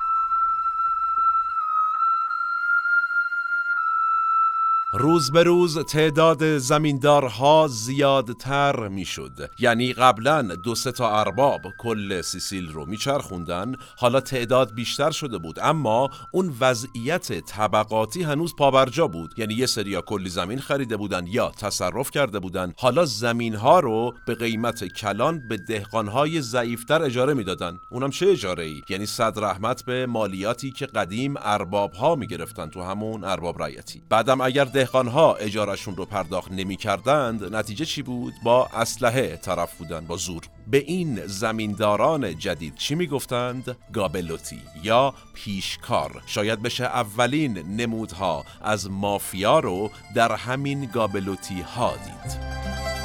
روز 4.95 5.31
به 5.31 5.43
روز 5.43 5.79
تعداد 5.79 6.57
زمیندارها 6.57 7.67
زیادتر 7.69 8.87
می‌شد. 8.87 9.49
یعنی 9.59 9.93
قبلا 9.93 10.41
دو 10.41 10.75
سه 10.75 10.91
تا 10.91 11.19
ارباب 11.19 11.61
کل 11.79 12.21
سیسیل 12.21 12.69
رو 12.71 12.85
میچرخوندن. 12.85 13.75
حالا 13.97 14.19
تعداد 14.19 14.73
بیشتر 14.75 15.11
شده 15.11 15.37
بود. 15.37 15.59
اما 15.61 16.09
اون 16.31 16.55
وضعیت 16.59 17.39
طبقاتی 17.39 18.23
هنوز 18.23 18.55
پابرجا 18.55 19.07
بود. 19.07 19.33
یعنی 19.37 19.53
یه 19.53 19.65
سریا 19.65 20.01
کلی 20.01 20.29
زمین 20.29 20.59
خریده 20.59 20.97
بودن 20.97 21.27
یا 21.27 21.51
تصرف 21.51 22.11
کرده 22.11 22.39
بودن. 22.39 22.73
حالا 22.77 23.05
زمین 23.05 23.55
ها 23.55 23.79
رو 23.79 24.13
به 24.27 24.35
قیمت 24.35 24.83
کلان 24.83 25.47
به 25.47 25.57
دهقان 25.57 26.07
های 26.07 26.41
ضعیفتر 26.41 27.01
اجاره 27.01 27.33
می‌دادن. 27.33 27.79
اونم 27.91 28.09
چه 28.09 28.27
اجاره 28.27 28.63
ای 28.63 28.81
یعنی 28.89 29.05
صد 29.05 29.33
رحمت 29.39 29.85
به 29.85 30.05
مالیاتی 30.05 30.71
که 30.71 30.85
قدیم 30.85 31.33
ارباب 31.37 31.93
ها 31.93 32.15
می‌گرفتن 32.15 32.69
تو 32.69 32.81
همون 32.81 33.23
ارباب 33.23 33.59
رایتی 33.59 34.01
بعدم 34.09 34.41
اگر 34.41 34.65
دهقانها 34.83 35.33
اجارشون 35.33 35.95
رو 35.95 36.05
پرداخت 36.05 36.51
نمی 36.51 36.75
کردند 36.75 37.55
نتیجه 37.55 37.85
چی 37.85 38.01
بود؟ 38.01 38.33
با 38.43 38.65
اسلحه 38.73 39.37
طرف 39.37 39.77
بودن 39.77 40.05
با 40.05 40.17
زور. 40.17 40.43
به 40.67 40.77
این 40.77 41.25
زمینداران 41.25 42.37
جدید 42.37 42.75
چی 42.75 42.95
می 42.95 43.07
گفتند؟ 43.07 43.77
گابلوتی 43.93 44.61
یا 44.83 45.13
پیشکار. 45.33 46.21
شاید 46.25 46.61
بشه 46.61 46.83
اولین 46.83 47.57
نمودها 47.57 48.45
از 48.61 48.89
مافیا 48.89 49.59
رو 49.59 49.91
در 50.15 50.31
همین 50.31 50.85
گابلوتی 50.85 51.61
ها 51.61 51.93
دید. 51.95 53.02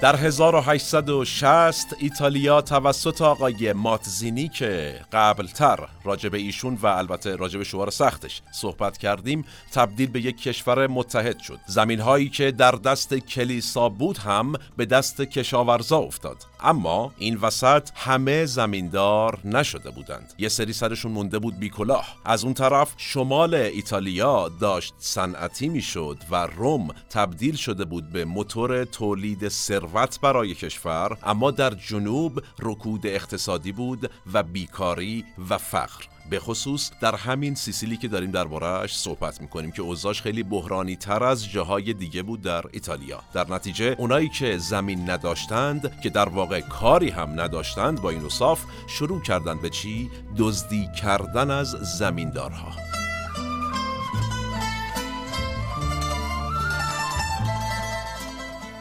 در 0.00 0.16
1860 0.16 1.94
ایتالیا 1.98 2.60
توسط 2.60 3.22
آقای 3.22 3.72
ماتزینی 3.72 4.48
که 4.48 5.00
قبلتر 5.12 5.88
راجب 6.04 6.34
ایشون 6.34 6.78
و 6.82 6.86
البته 6.86 7.36
راجب 7.36 7.62
شوار 7.62 7.90
سختش 7.90 8.42
صحبت 8.52 8.98
کردیم 8.98 9.44
تبدیل 9.72 10.10
به 10.10 10.20
یک 10.20 10.42
کشور 10.42 10.86
متحد 10.86 11.38
شد. 11.38 11.58
زمین 11.66 12.00
هایی 12.00 12.28
که 12.28 12.50
در 12.50 12.70
دست 12.70 13.14
کلیسا 13.14 13.88
بود 13.88 14.18
هم 14.18 14.52
به 14.76 14.86
دست 14.86 15.20
کشاورزا 15.20 15.98
افتاد. 15.98 16.36
اما 16.60 17.12
این 17.18 17.36
وسط 17.36 17.88
همه 17.94 18.46
زمیندار 18.46 19.38
نشده 19.44 19.90
بودند. 19.90 20.32
یه 20.38 20.48
سری 20.48 20.72
سرشون 20.72 21.12
مونده 21.12 21.38
بود 21.38 21.58
بیکلاه. 21.58 22.16
از 22.24 22.44
اون 22.44 22.54
طرف 22.54 22.94
شمال 22.96 23.54
ایتالیا 23.54 24.50
داشت 24.60 24.94
صنعتی 24.98 25.68
می‌شد 25.68 26.18
و 26.30 26.46
روم 26.46 26.88
تبدیل 27.10 27.56
شده 27.56 27.84
بود 27.84 28.12
به 28.12 28.24
موتور 28.24 28.84
تولید 28.84 29.48
ثروت 29.88 30.20
برای 30.20 30.54
کشور 30.54 31.18
اما 31.22 31.50
در 31.50 31.70
جنوب 31.70 32.42
رکود 32.58 33.06
اقتصادی 33.06 33.72
بود 33.72 34.10
و 34.32 34.42
بیکاری 34.42 35.24
و 35.50 35.58
فقر. 35.58 36.04
به 36.30 36.40
خصوص 36.40 36.90
در 37.00 37.14
همین 37.14 37.54
سیسیلی 37.54 37.96
که 37.96 38.08
داریم 38.08 38.30
دربارهش 38.30 38.96
صحبت 38.96 39.40
می‌کنیم 39.40 39.70
که 39.70 39.82
اوضاعش 39.82 40.22
خیلی 40.22 40.42
بحرانی 40.42 40.96
تر 40.96 41.24
از 41.24 41.50
جاهای 41.50 41.92
دیگه 41.92 42.22
بود 42.22 42.42
در 42.42 42.64
ایتالیا. 42.72 43.20
در 43.32 43.50
نتیجه 43.50 43.96
اونایی 43.98 44.28
که 44.28 44.58
زمین 44.58 45.10
نداشتند 45.10 46.00
که 46.00 46.10
در 46.10 46.28
واقع 46.28 46.60
کاری 46.60 47.10
هم 47.10 47.40
نداشتند 47.40 48.02
با 48.02 48.10
این 48.10 48.24
اصاف 48.24 48.64
شروع 48.88 49.22
کردند 49.22 49.62
به 49.62 49.70
چی؟ 49.70 50.10
دزدی 50.38 50.88
کردن 51.02 51.50
از 51.50 51.68
زمیندارها. 51.98 52.87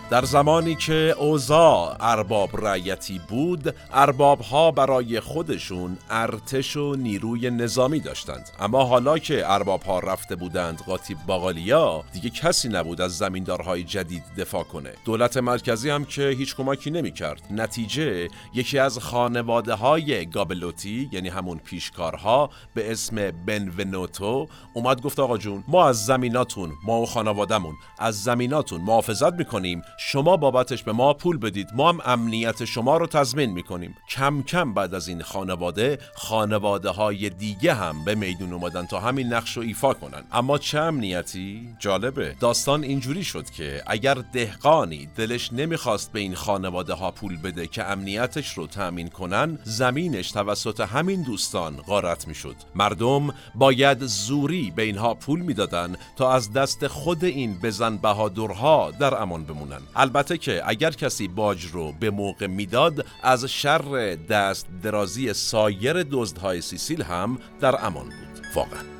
در 0.09 0.25
زمانی 0.25 0.75
که 0.75 1.15
اوزا 1.17 1.97
ارباب 1.99 2.65
رعیتی 2.65 3.21
بود 3.29 3.75
ارباب 3.93 4.41
ها 4.41 4.71
برای 4.71 5.19
خودشون 5.19 5.97
ارتش 6.09 6.77
و 6.77 6.95
نیروی 6.95 7.49
نظامی 7.49 7.99
داشتند. 7.99 8.49
اما 8.59 8.83
حالا 8.83 9.17
که 9.17 9.51
ارباب 9.53 9.83
ها 9.83 9.99
رفته 9.99 10.35
بودند 10.35 10.81
قاطی 10.81 11.15
باقالیا 11.27 12.03
دیگه 12.13 12.29
کسی 12.29 12.69
نبود 12.69 13.01
از 13.01 13.17
زمیندارهای 13.17 13.83
جدید 13.83 14.23
دفاع 14.37 14.63
کنه. 14.63 14.93
دولت 15.05 15.37
مرکزی 15.37 15.89
هم 15.89 16.05
که 16.05 16.29
هیچ 16.29 16.55
کمکی 16.55 16.91
نمی 16.91 17.11
کرد 17.11 17.41
نتیجه 17.51 18.27
یکی 18.53 18.79
از 18.79 18.99
خانواده 18.99 19.73
های 19.73 20.25
گابلوتی 20.25 21.09
یعنی 21.11 21.29
همون 21.29 21.57
پیشکارها 21.57 22.49
به 22.73 22.91
اسم 22.91 23.31
بنونوتو 23.31 24.47
اومد 24.73 25.01
گفت 25.01 25.19
آقا 25.19 25.37
جون 25.37 25.63
ما 25.67 25.89
از 25.89 26.05
زمیناتون 26.05 26.71
ما 26.83 27.01
و 27.01 27.05
خانوادهمون 27.05 27.75
از 27.99 28.23
زمیناتون 28.23 28.81
محافظت 28.81 29.33
می‌کنیم 29.33 29.81
شما 29.99 30.37
بابتش 30.37 30.83
به 30.83 30.91
ما 30.91 31.13
پول 31.13 31.37
بدید. 31.37 31.69
ما 31.73 31.89
هم 31.89 31.99
امنیت 32.05 32.65
شما 32.65 32.97
رو 32.97 33.07
تضمین 33.07 33.51
می‌کنیم. 33.51 33.95
کم 34.09 34.43
کم 34.43 34.73
بعد 34.73 34.95
از 34.95 35.07
این 35.07 35.21
خانواده 35.21 35.99
خانواده 36.15 36.89
های 36.89 37.29
دیگه 37.29 37.73
هم 37.73 38.05
به 38.05 38.15
میدون 38.15 38.53
اومدن 38.53 38.85
تا 38.85 38.99
همین 38.99 39.33
نقش 39.33 39.57
رو 39.57 39.63
ایفا 39.63 39.93
کنن. 39.93 40.23
اما 40.31 40.57
چه 40.57 40.79
امنیتی؟ 40.79 41.69
جالبه. 41.79 42.35
داستان 42.39 42.83
اینجوری 42.83 43.23
شد 43.23 43.49
که 43.49 43.83
اگر 43.87 44.13
دهقانی 44.33 45.09
دلش 45.15 45.53
نمی‌خواست 45.53 46.11
به 46.11 46.19
این 46.19 46.35
خانواده 46.35 46.93
ها 46.93 47.11
پول 47.11 47.37
بده 47.37 47.67
که 47.67 47.83
امنیتش 47.83 48.53
رو 48.53 48.67
تأمین 48.67 49.07
کنن 49.07 49.59
زمینش 49.63 50.31
توسط 50.31 50.79
همین 50.79 51.21
دوستان 51.21 51.75
غارت 51.75 52.27
می‌شد. 52.27 52.55
مردم 52.75 53.33
باید 53.55 54.05
زوری 54.05 54.73
به 54.75 54.83
اینها 54.83 55.13
پول 55.13 55.39
می‌دادن 55.39 55.95
تا 56.15 56.31
از 56.31 56.53
دست 56.53 56.87
خود 56.87 57.25
این 57.25 57.59
بزن 57.63 57.97
بهادرها 57.97 58.91
در 58.91 59.21
امان 59.21 59.43
بمونن. 59.43 59.81
البته 59.95 60.37
که 60.37 60.61
اگر 60.65 60.91
کسی 60.91 61.27
باج 61.27 61.65
رو 61.65 61.91
به 61.99 62.09
موقع 62.09 62.47
می‌داد 62.47 63.05
از 63.23 63.45
شر 63.45 64.15
دست 64.29 64.67
درازی 64.83 65.33
سایر 65.33 66.03
دزدهای 66.03 66.61
سیسیل 66.61 67.01
هم 67.01 67.37
در 67.59 67.85
امان 67.85 68.05
بود. 68.05 68.45
واقعا. 68.55 68.96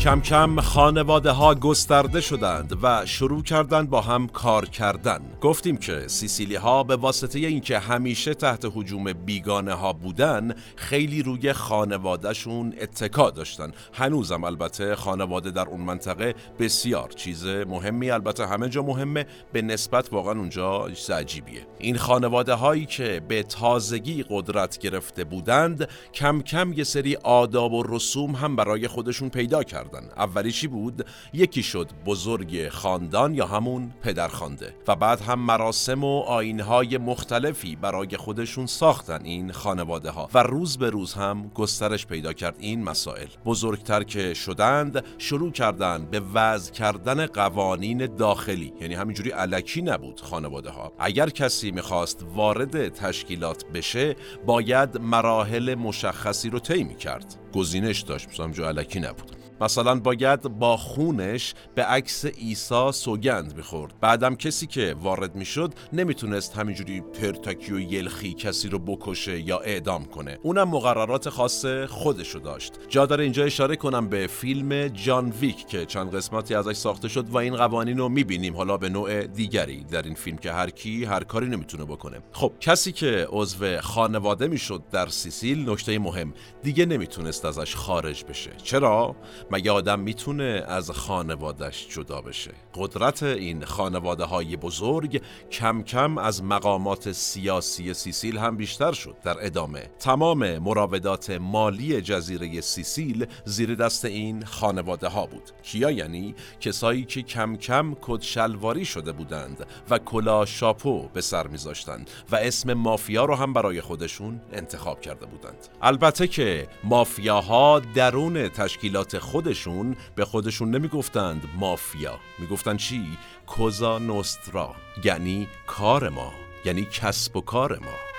کم 0.00 0.20
کم 0.20 0.60
خانواده 0.60 1.30
ها 1.30 1.54
گسترده 1.54 2.20
شدند 2.20 2.78
و 2.82 3.06
شروع 3.06 3.42
کردند 3.42 3.90
با 3.90 4.00
هم 4.00 4.28
کار 4.28 4.66
کردن. 4.66 5.20
گفتیم 5.40 5.76
که 5.76 6.04
سیسیلی 6.06 6.54
ها 6.54 6.82
به 6.82 6.96
واسطه 6.96 7.38
اینکه 7.38 7.78
همیشه 7.78 8.34
تحت 8.34 8.72
حجوم 8.74 9.12
بیگانه 9.12 9.74
ها 9.74 9.92
بودن 9.92 10.54
خیلی 10.76 11.22
روی 11.22 11.52
خانوادهشون 11.52 12.74
اتکا 12.80 13.30
داشتن. 13.30 13.72
هنوزم 13.92 14.44
البته 14.44 14.94
خانواده 14.94 15.50
در 15.50 15.68
اون 15.68 15.80
منطقه 15.80 16.34
بسیار 16.58 17.08
چیز 17.08 17.46
مهمی 17.46 18.10
البته 18.10 18.46
همه 18.46 18.68
جا 18.68 18.82
مهمه 18.82 19.26
به 19.52 19.62
نسبت 19.62 20.12
واقعا 20.12 20.32
اونجا 20.32 20.88
عجیبیه. 21.10 21.66
این 21.78 21.96
خانواده 21.96 22.54
هایی 22.54 22.86
که 22.86 23.22
به 23.28 23.42
تازگی 23.42 24.24
قدرت 24.28 24.78
گرفته 24.78 25.24
بودند 25.24 25.88
کم 26.14 26.42
کم 26.42 26.72
یه 26.72 26.84
سری 26.84 27.16
آداب 27.16 27.72
و 27.72 27.82
رسوم 27.88 28.30
هم 28.30 28.56
برای 28.56 28.88
خودشون 28.88 29.28
پیدا 29.28 29.62
کرد 29.92 30.10
اولی 30.16 30.52
چی 30.52 30.66
بود؟ 30.66 31.06
یکی 31.32 31.62
شد 31.62 31.90
بزرگ 32.06 32.68
خاندان 32.68 33.34
یا 33.34 33.46
همون 33.46 33.92
پدرخوانده 34.02 34.74
و 34.88 34.96
بعد 34.96 35.20
هم 35.20 35.38
مراسم 35.38 36.04
و 36.04 36.20
آینهای 36.20 36.98
مختلفی 36.98 37.76
برای 37.76 38.16
خودشون 38.16 38.66
ساختن 38.66 39.24
این 39.24 39.52
خانواده 39.52 40.10
ها 40.10 40.28
و 40.34 40.42
روز 40.42 40.78
به 40.78 40.90
روز 40.90 41.14
هم 41.14 41.50
گسترش 41.54 42.06
پیدا 42.06 42.32
کرد 42.32 42.56
این 42.58 42.84
مسائل. 42.84 43.26
بزرگتر 43.44 44.02
که 44.02 44.34
شدند 44.34 45.04
شروع 45.18 45.52
کردن 45.52 46.06
به 46.10 46.20
وضع 46.34 46.72
کردن 46.72 47.26
قوانین 47.26 48.16
داخلی. 48.16 48.72
یعنی 48.80 48.94
همینجوری 48.94 49.30
علکی 49.30 49.82
نبود 49.82 50.20
خانواده 50.20 50.70
ها 50.70 50.92
اگر 50.98 51.30
کسی 51.30 51.70
می‌خواست 51.70 52.26
وارد 52.34 52.88
تشکیلات 52.88 53.64
بشه 53.74 54.16
باید 54.46 54.98
مراحل 54.98 55.74
مشخصی 55.74 56.50
رو 56.50 56.58
طی 56.58 56.94
کرد 56.94 57.36
گزینش 57.54 58.00
داشت 58.00 58.28
مثلا 58.28 58.48
جو 58.48 58.64
علکی 58.64 59.00
نبود. 59.00 59.39
مثلا 59.60 59.94
باید 59.94 60.42
با 60.42 60.76
خونش 60.76 61.54
به 61.74 61.84
عکس 61.84 62.26
عیسی 62.26 62.92
سوگند 62.92 63.56
می‌خورد. 63.56 63.94
بعدم 64.00 64.34
کسی 64.34 64.66
که 64.66 64.96
وارد 65.00 65.34
می‌شد 65.34 65.74
نمی‌تونست 65.92 66.56
همینجوری 66.56 67.00
پرتکی 67.00 67.72
و 67.72 67.80
یلخی 67.80 68.34
کسی 68.34 68.68
رو 68.68 68.78
بکشه 68.78 69.40
یا 69.40 69.58
اعدام 69.58 70.04
کنه. 70.04 70.38
اونم 70.42 70.68
مقررات 70.68 71.28
خاص 71.28 71.66
خودشو 71.66 72.38
داشت. 72.38 72.72
جا 72.88 73.06
داره 73.06 73.24
اینجا 73.24 73.44
اشاره 73.44 73.76
کنم 73.76 74.08
به 74.08 74.26
فیلم 74.26 74.88
جان 74.88 75.30
ویک 75.30 75.66
که 75.66 75.86
چند 75.86 76.14
قسمتی 76.14 76.54
ازش 76.54 76.76
ساخته 76.76 77.08
شد 77.08 77.28
و 77.28 77.36
این 77.36 77.56
قوانین 77.56 77.98
رو 77.98 78.08
می‌بینیم. 78.08 78.56
حالا 78.56 78.76
به 78.76 78.88
نوع 78.88 79.26
دیگری 79.26 79.84
در 79.84 80.02
این 80.02 80.14
فیلم 80.14 80.36
که 80.38 80.52
هر 80.52 80.70
کی 80.70 81.04
هر 81.04 81.24
کاری 81.24 81.46
نمی‌تونه 81.46 81.84
بکنه. 81.84 82.20
خب 82.32 82.52
کسی 82.60 82.92
که 82.92 83.26
عضو 83.30 83.80
خانواده 83.80 84.48
می‌شد 84.48 84.82
در 84.90 85.06
سیسیل 85.06 85.70
نکته 85.70 85.98
مهم 85.98 86.32
دیگه 86.62 86.86
نمی‌تونست 86.86 87.44
ازش 87.44 87.74
خارج 87.74 88.24
بشه. 88.24 88.50
چرا؟ 88.62 89.16
مگه 89.52 89.70
آدم 89.70 90.00
می‌تونه 90.00 90.64
از 90.68 90.90
خانوادش 90.90 91.88
جدا 91.88 92.20
بشه. 92.20 92.50
قدرت 92.74 93.22
این 93.22 93.64
خانواده 93.64 94.24
های 94.24 94.56
بزرگ 94.56 95.22
کم 95.50 95.82
کم 95.82 96.18
از 96.18 96.42
مقامات 96.44 97.12
سیاسی 97.12 97.94
سیسیل 97.94 98.38
هم 98.38 98.56
بیشتر 98.56 98.92
شد. 98.92 99.16
در 99.24 99.46
ادامه 99.46 99.90
تمام 99.98 100.58
مراودات 100.58 101.30
مالی 101.30 102.00
جزیره 102.00 102.60
سیسیل 102.60 103.26
زیر 103.44 103.74
دست 103.74 104.04
این 104.04 104.44
خانواده 104.44 105.08
ها 105.08 105.26
بود. 105.26 105.50
کیا 105.62 105.90
یعنی 105.90 106.34
کسایی 106.60 107.04
که 107.04 107.22
کم 107.22 107.56
کم 107.56 107.96
کدشلواری 108.00 108.84
شده 108.84 109.12
بودند 109.12 109.66
و 109.90 109.98
کلا 109.98 110.44
شاپو 110.44 111.08
به 111.08 111.20
سر 111.20 111.46
میذاشتند 111.46 112.10
و 112.32 112.36
اسم 112.36 112.72
مافیا 112.72 113.24
رو 113.24 113.34
هم 113.34 113.52
برای 113.52 113.80
خودشون 113.80 114.40
انتخاب 114.52 115.00
کرده 115.00 115.26
بودند. 115.26 115.68
البته 115.82 116.26
که 116.26 116.68
مافیاها 116.84 117.80
درون 117.94 118.48
تشکیلات 118.48 119.18
خود 119.18 119.39
خودشون 119.40 119.96
به 120.14 120.24
خودشون 120.24 120.70
نمی‌گفتند 120.70 121.48
مافیا. 121.58 122.18
می‌گفتند 122.38 122.78
چی؟ 122.78 123.18
کوزا 123.46 123.98
نوسترا. 123.98 124.74
یعنی 125.04 125.48
کار 125.66 126.08
ما. 126.08 126.32
یعنی 126.64 126.84
کسب 126.84 127.36
و 127.36 127.40
کار 127.40 127.78
ما. 127.78 128.09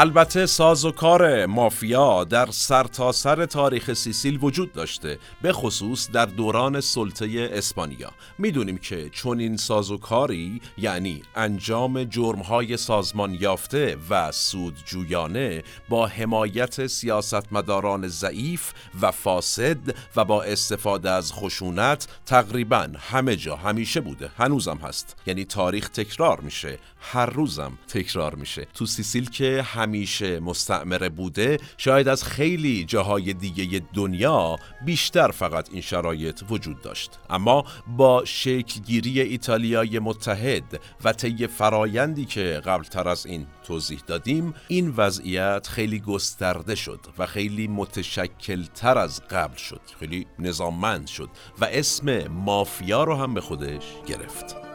البته 0.00 0.46
ساز 0.46 0.84
و 0.84 0.90
کار 0.90 1.46
مافیا 1.46 2.24
در 2.24 2.46
سرتاسر 2.50 3.36
سر 3.36 3.46
تاریخ 3.46 3.92
سیسیل 3.92 4.38
وجود 4.42 4.72
داشته 4.72 5.18
به 5.42 5.52
خصوص 5.52 6.10
در 6.10 6.26
دوران 6.26 6.80
سلطه 6.80 7.50
اسپانیا. 7.52 8.10
می‌دونیم 8.38 8.78
که 8.78 9.08
چون 9.10 9.40
این 9.40 9.56
سازوکاری 9.56 10.60
یعنی 10.76 11.22
انجام 11.34 12.04
جرمهای 12.04 12.76
سازمان 12.76 13.34
یافته 13.40 13.96
و 14.10 14.32
سودجویانه 14.32 15.62
با 15.88 16.06
حمایت 16.06 16.86
سیاستمداران 16.86 18.08
ضعیف 18.08 18.72
و 19.02 19.10
فاسد 19.10 19.78
و 20.16 20.24
با 20.24 20.42
استفاده 20.42 21.10
از 21.10 21.32
خشونت 21.32 22.08
تقریبا 22.26 22.88
همه 22.98 23.36
جا 23.36 23.56
همیشه 23.56 24.00
بوده. 24.00 24.30
هنوزم 24.36 24.76
هست. 24.76 25.16
یعنی 25.26 25.44
تاریخ 25.44 25.88
تکرار 25.88 26.40
میشه. 26.40 26.78
هر 27.00 27.26
روزم 27.26 27.72
تکرار 27.88 28.34
میشه. 28.34 28.66
تو 28.74 28.86
سیسیل 28.86 29.30
که 29.30 29.62
همیشه 29.88 30.40
مستعمره 30.40 31.08
بوده 31.08 31.58
شاید 31.76 32.08
از 32.08 32.24
خیلی 32.24 32.84
جاهای 32.84 33.32
دیگه 33.32 33.82
دنیا 33.94 34.56
بیشتر 34.84 35.30
فقط 35.30 35.68
این 35.72 35.80
شرایط 35.80 36.42
وجود 36.50 36.80
داشت. 36.80 37.18
اما 37.30 37.64
با 37.96 38.24
شکلگیری 38.24 39.20
ایتالیای 39.20 39.98
متحد 39.98 40.80
و 41.04 41.12
طی 41.12 41.46
فرایندی 41.46 42.24
که 42.24 42.62
قبلتر 42.64 43.08
از 43.08 43.26
این 43.26 43.46
توضیح 43.62 44.00
دادیم 44.06 44.54
این 44.68 44.94
وضعیت 44.96 45.66
خیلی 45.66 46.00
گسترده 46.00 46.74
شد 46.74 47.00
و 47.18 47.26
خیلی 47.26 47.68
متشکل 47.68 48.64
تر 48.74 48.98
از 48.98 49.22
قبل 49.30 49.56
شد 49.56 49.80
خیلی 50.00 50.26
نظاممند 50.38 51.06
شد 51.06 51.28
و 51.60 51.64
اسم 51.64 52.28
مافیا 52.28 53.04
رو 53.04 53.14
هم 53.14 53.34
به 53.34 53.40
خودش 53.40 53.84
گرفت. 54.06 54.67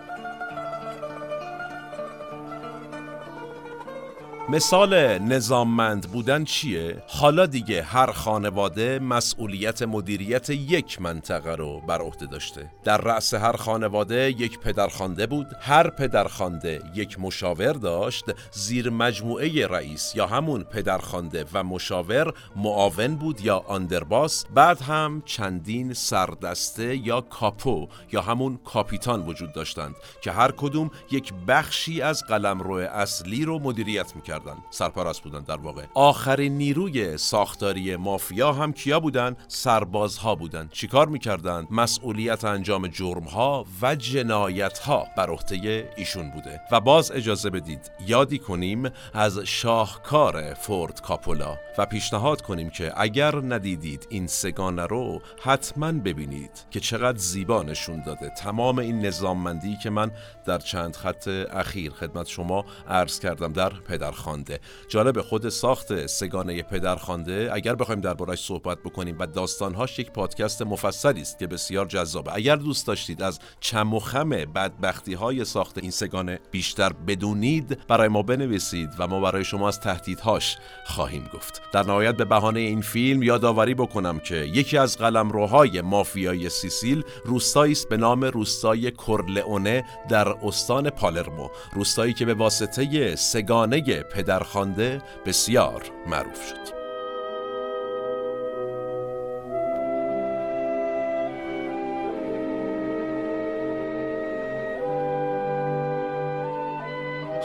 مثال 4.49 5.17
نظاممند 5.17 6.11
بودن 6.11 6.43
چیه؟ 6.43 7.03
حالا 7.07 7.45
دیگه 7.45 7.83
هر 7.83 8.11
خانواده 8.11 8.99
مسئولیت 8.99 9.81
مدیریت 9.81 10.49
یک 10.49 11.01
منطقه 11.01 11.55
رو 11.55 11.81
بر 11.87 12.01
عهده 12.01 12.25
داشته. 12.25 12.71
در 12.83 12.97
رأس 12.97 13.33
هر 13.33 13.55
خانواده 13.55 14.29
یک 14.29 14.59
پدرخوانده 14.59 15.27
بود. 15.27 15.47
هر 15.61 15.89
پدرخوانده 15.89 16.81
یک 16.95 17.19
مشاور 17.19 17.73
داشت. 17.73 18.25
زیر 18.51 18.89
مجموعه 18.89 19.67
رئیس 19.67 20.15
یا 20.15 20.27
همون 20.27 20.63
پدرخوانده 20.63 21.45
و 21.53 21.63
مشاور 21.63 22.33
معاون 22.55 23.15
بود 23.15 23.41
یا 23.41 23.63
آندرباس. 23.67 24.45
بعد 24.53 24.81
هم 24.81 25.23
چندین 25.25 25.93
سردسته 25.93 27.07
یا 27.07 27.21
کاپو 27.21 27.87
یا 28.11 28.21
همون 28.21 28.59
کاپیتان 28.65 29.25
وجود 29.25 29.53
داشتند 29.53 29.95
که 30.21 30.31
هر 30.31 30.51
کدوم 30.51 30.91
یک 31.11 31.33
بخشی 31.47 32.01
از 32.01 32.23
قلمرو 32.23 32.73
اصلی 32.73 33.45
رو 33.45 33.59
مدیریت 33.59 34.15
می‌کرد. 34.15 34.32
کردن. 34.33 34.57
سرپرست 34.69 35.23
بودن 35.23 35.39
در 35.39 35.57
واقع. 35.57 35.83
آخرین 35.93 36.57
نیروی 36.57 37.17
ساختاری 37.17 37.95
مافیا 37.95 38.53
هم 38.53 38.73
کیا 38.73 38.99
بودن؟ 38.99 39.35
سربازها 39.47 40.35
بودن. 40.35 40.69
چیکار 40.71 41.07
می‌کردن؟ 41.07 41.67
مسئولیت 41.71 42.45
انجام 42.45 42.87
جرمها 42.87 43.65
و 43.81 43.95
جنایتها 43.95 45.07
بر 45.17 45.29
عهده 45.29 45.89
ایشون 45.97 46.31
بوده. 46.31 46.61
و 46.71 46.79
باز 46.79 47.11
اجازه 47.11 47.49
بدید 47.49 47.91
یادی 48.07 48.39
کنیم 48.39 48.89
از 49.13 49.39
شاهکار 49.39 50.53
فورد 50.53 51.01
کاپولا 51.01 51.57
و 51.77 51.85
پیشنهاد 51.85 52.41
کنیم 52.41 52.69
که 52.69 52.93
اگر 52.97 53.35
ندیدید 53.35 54.07
این 54.09 54.27
سگانه 54.27 54.85
رو 54.85 55.21
حتما 55.43 55.91
ببینید 55.91 56.65
که 56.71 56.79
چقدر 56.79 57.17
زیبا 57.17 57.63
نشون 57.63 58.03
داده. 58.03 58.29
تمام 58.29 58.79
این 58.79 59.05
نظاممندی 59.05 59.77
که 59.83 59.89
من 59.89 60.11
در 60.45 60.57
چند 60.57 60.95
خط 60.95 61.27
اخیر 61.51 61.91
خدمت 61.91 62.27
شما 62.27 62.65
عرض 62.89 63.19
کردم 63.19 63.53
در 63.53 63.69
پدر 63.69 64.11
پدرخوانده 64.23 64.59
جالب 64.87 65.21
خود 65.21 65.49
ساخت 65.49 66.05
سگانه 66.05 66.63
پدرخوانده 66.63 67.49
اگر 67.53 67.75
بخوایم 67.75 68.01
دربارش 68.01 68.45
صحبت 68.45 68.77
بکنیم 68.79 69.15
و 69.19 69.27
داستانهاش 69.27 69.99
یک 69.99 70.11
پادکست 70.11 70.61
مفصلی 70.61 71.21
است 71.21 71.39
که 71.39 71.47
بسیار 71.47 71.85
جذابه. 71.85 72.35
اگر 72.35 72.55
دوست 72.55 72.87
داشتید 72.87 73.21
از 73.21 73.39
چم 73.59 73.93
و 73.93 73.99
خم 73.99 74.29
بدبختی 74.29 75.13
های 75.13 75.45
ساخت 75.45 75.77
این 75.77 75.91
سگانه 75.91 76.39
بیشتر 76.51 76.93
بدونید 77.07 77.87
برای 77.87 78.07
ما 78.07 78.21
بنویسید 78.21 78.89
و 78.99 79.07
ما 79.07 79.19
برای 79.19 79.43
شما 79.43 79.67
از 79.67 79.79
تهدیدهاش 79.79 80.57
خواهیم 80.85 81.29
گفت. 81.33 81.61
در 81.71 81.83
نهایت 81.83 82.15
به 82.15 82.25
بهانه 82.25 82.59
این 82.59 82.81
فیلم 82.81 83.23
یادآوری 83.23 83.73
بکنم 83.73 84.19
که 84.19 84.35
یکی 84.35 84.77
از 84.77 84.97
قلمروهای 84.97 85.81
مافیای 85.81 86.49
سیسیل 86.49 87.03
روستایی 87.25 87.71
است 87.71 87.89
به 87.89 87.97
نام 87.97 88.23
روستای 88.23 88.91
کورلئونه 88.91 89.85
در 90.09 90.29
استان 90.29 90.89
پالرمو. 90.89 91.49
روستایی 91.73 92.13
که 92.13 92.25
به 92.25 92.33
واسطه 92.33 93.15
سگانه 93.15 94.03
پدرخوانده 94.13 95.01
بسیار 95.25 95.91
معروف 96.07 96.47
شد. 96.49 96.82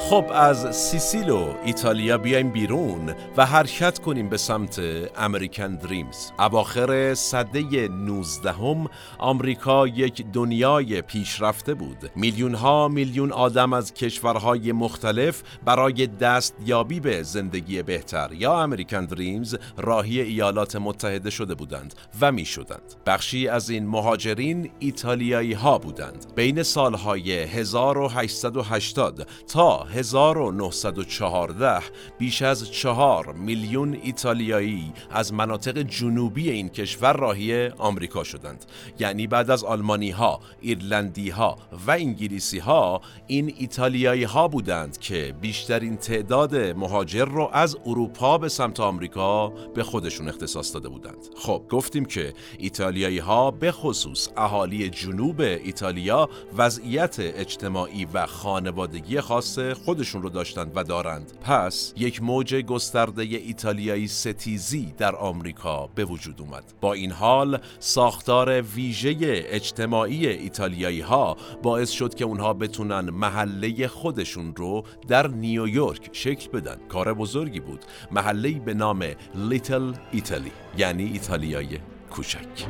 خب 0.09 0.25
از 0.33 0.77
سیسیل 0.77 1.31
و 1.31 1.55
ایتالیا 1.65 2.19
بیایم 2.19 2.51
بیرون 2.51 3.15
و 3.37 3.47
حرکت 3.47 3.99
کنیم 3.99 4.29
به 4.29 4.37
سمت 4.37 4.81
امریکن 5.17 5.75
دریمز 5.75 6.31
اواخر 6.39 7.15
صده 7.15 7.89
19 7.89 8.53
هم 8.53 8.87
آمریکا 9.19 9.87
یک 9.87 10.27
دنیای 10.33 11.03
پیشرفته 11.03 11.75
بود. 11.75 12.11
میلیون 12.17 12.55
ها 12.55 12.89
میلیون 12.89 13.33
آدم 13.33 13.73
از 13.73 13.95
کشورهای 13.95 14.73
مختلف 14.73 15.43
برای 15.65 16.07
دستیابی 16.07 17.01
به 17.01 17.23
زندگی 17.23 17.83
بهتر 17.83 18.31
یا 18.33 18.61
امریکن 18.63 19.05
دریمز 19.05 19.57
راهی 19.77 20.21
ایالات 20.21 20.77
متحده 20.77 21.31
شده 21.31 21.55
بودند 21.55 21.95
و 22.21 22.33
می 22.33 22.45
شدند 22.45 22.95
بخشی 23.07 23.49
از 23.49 23.71
این 23.71 23.87
مهاجرین 23.87 24.71
ایتالیایی 24.79 25.53
ها 25.53 25.79
بودند. 25.79 26.27
بین 26.35 26.63
سالهای 26.63 27.33
1880 27.33 29.29
تا 29.53 29.98
1914 29.99 31.83
بیش 32.19 32.43
از 32.43 32.71
چهار 32.71 33.33
میلیون 33.33 33.99
ایتالیایی 34.03 34.93
از 35.11 35.33
مناطق 35.33 35.79
جنوبی 35.79 36.51
این 36.51 36.69
کشور 36.69 37.13
راهی 37.13 37.69
آمریکا 37.69 38.25
شدند. 38.25 38.65
یعنی 38.99 39.27
بعد 39.27 39.51
از 39.51 39.65
آلمانی 39.65 40.11
ها، 40.11 40.41
ایرلندی 40.61 41.31
ها 41.31 41.57
و 41.87 41.91
انگلیسی 41.91 42.59
ها 42.59 43.01
این 43.27 43.55
ایتالیایی 43.59 44.25
ها 44.25 44.49
بودند 44.49 44.99
که 44.99 45.35
بیشترین 45.41 45.97
تعداد 45.97 46.57
مهاجر 46.57 47.25
رو 47.25 47.51
از 47.53 47.77
اروپا 47.87 48.39
به 48.39 48.49
سمت 48.49 48.81
آمریکا 48.81 49.49
به 49.49 49.83
خودشون 49.83 50.29
اختصاص 50.29 50.75
داده 50.75 50.89
بودند. 50.89 51.27
خب 51.37 51.63
گفتیم 51.71 52.05
که 52.05 52.35
ایتالیایی 52.59 53.19
ها 53.19 53.51
به 53.51 53.73
خصوص 53.73 54.29
اهالی 54.37 54.91
جنوب 54.91 55.41
ایتالیا 55.41 56.29
وضعیت 56.57 57.17
اجتماعی 57.19 58.05
و 58.15 58.27
خانوادگی 58.27 59.21
خاص 59.21 59.59
خودشون 59.89 60.23
رو 60.23 60.31
داشتند 60.31 60.73
و 60.75 60.85
دارند. 60.85 61.33
پس 61.43 61.93
یک 61.97 62.23
موج 62.23 62.55
گسترده 62.55 63.23
ایتالیایی 63.23 64.09
ستیزی 64.09 64.95
در 64.99 65.17
آمریکا 65.17 65.87
به 65.95 66.05
وجود 66.05 66.41
اومد. 66.41 66.65
با 66.81 66.93
این 66.93 67.13
حال 67.13 67.59
ساختار 67.79 68.63
ویژه 68.63 69.17
اجتماعی 69.21 70.27
ایتالیایی 70.27 71.01
ها 71.01 71.37
باعث 71.63 71.91
شد 71.91 72.15
که 72.15 72.25
اونها 72.25 72.55
بتونن 72.55 73.11
محله 73.11 73.89
خودشون 73.89 74.57
رو 74.57 74.85
در 75.09 75.27
نیویورک 75.29 76.09
شکل 76.13 76.51
بدن. 76.51 76.77
کار 76.89 77.15
بزرگی 77.15 77.61
بود. 77.61 77.85
محله 78.11 78.53
به 78.53 78.75
نام 78.75 79.05
لیتل 79.35 79.93
ایتالی 80.13 80.53
یعنی 80.79 81.05
ایتالیای 81.05 81.79
کوچک. 82.11 82.67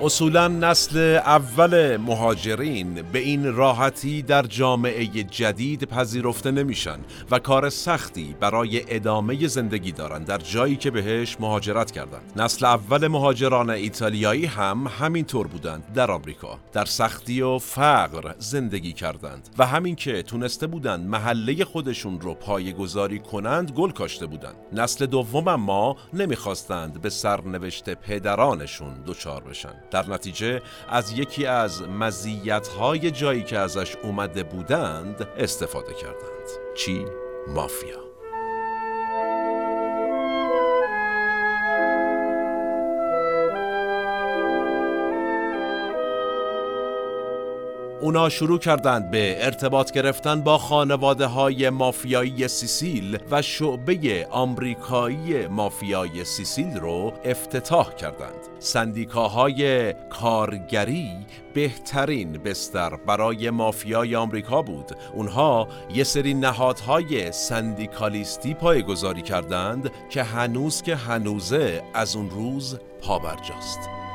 اصولا 0.00 0.48
نسل 0.48 0.98
اول 1.24 1.96
مهاجرین 1.96 3.02
به 3.12 3.18
این 3.18 3.54
راحتی 3.54 4.22
در 4.22 4.42
جامعه 4.42 5.06
جدید 5.06 5.84
پذیرفته 5.84 6.50
نمیشن 6.50 6.98
و 7.30 7.38
کار 7.38 7.70
سختی 7.70 8.36
برای 8.40 8.94
ادامه 8.94 9.46
زندگی 9.46 9.92
دارند 9.92 10.26
در 10.26 10.38
جایی 10.38 10.76
که 10.76 10.90
بهش 10.90 11.36
مهاجرت 11.40 11.90
کردند. 11.90 12.32
نسل 12.36 12.66
اول 12.66 13.06
مهاجران 13.06 13.70
ایتالیایی 13.70 14.46
هم 14.46 14.86
همینطور 15.00 15.46
بودند 15.46 15.92
در 15.94 16.10
آمریکا 16.10 16.58
در 16.72 16.84
سختی 16.84 17.40
و 17.40 17.58
فقر 17.58 18.34
زندگی 18.38 18.92
کردند 18.92 19.48
و 19.58 19.66
همین 19.66 19.96
که 19.96 20.22
تونسته 20.22 20.66
بودند 20.66 21.08
محله 21.08 21.64
خودشون 21.64 22.20
رو 22.20 22.34
پایگذاری 22.34 23.18
کنند 23.18 23.70
گل 23.70 23.90
کاشته 23.90 24.26
بودند. 24.26 24.56
نسل 24.72 25.06
دوم 25.06 25.48
اما 25.48 25.96
نمی‌خواستند 26.12 27.02
به 27.02 27.10
سرنوشت 27.10 27.90
پدرانشون 27.94 28.94
دچار 29.06 29.42
بشن. 29.42 29.85
در 29.90 30.10
نتیجه 30.10 30.62
از 30.88 31.18
یکی 31.18 31.46
از 31.46 31.82
مزیت‌های 31.82 33.10
جایی 33.10 33.42
که 33.42 33.58
ازش 33.58 33.96
اومده 34.02 34.42
بودند 34.42 35.28
استفاده 35.38 35.94
کردند 35.94 36.48
چی؟ 36.76 37.06
مافیا 37.48 38.05
اونا 48.06 48.28
شروع 48.28 48.58
کردند 48.58 49.10
به 49.10 49.44
ارتباط 49.44 49.92
گرفتن 49.92 50.40
با 50.40 50.58
خانواده 50.58 51.26
های 51.26 51.70
مافیایی 51.70 52.48
سیسیل 52.48 53.18
و 53.30 53.42
شعبه 53.42 54.26
آمریکایی 54.30 55.46
مافیای 55.46 56.24
سیسیل 56.24 56.76
رو 56.76 57.12
افتتاح 57.24 57.94
کردند. 57.94 58.48
سندیکاهای 58.58 59.92
کارگری 59.92 61.10
بهترین 61.54 62.32
بستر 62.32 62.96
برای 62.96 63.50
مافیای 63.50 64.16
آمریکا 64.16 64.62
بود. 64.62 64.96
اونها 65.14 65.68
یه 65.94 66.04
سری 66.04 66.34
نهادهای 66.34 67.32
سندیکالیستی 67.32 68.54
پایگذاری 68.54 69.22
کردند 69.22 69.90
که 70.10 70.22
هنوز 70.22 70.82
که 70.82 70.96
هنوزه 70.96 71.82
از 71.94 72.16
اون 72.16 72.30
روز 72.30 72.78
پابرجاست. 73.02 74.05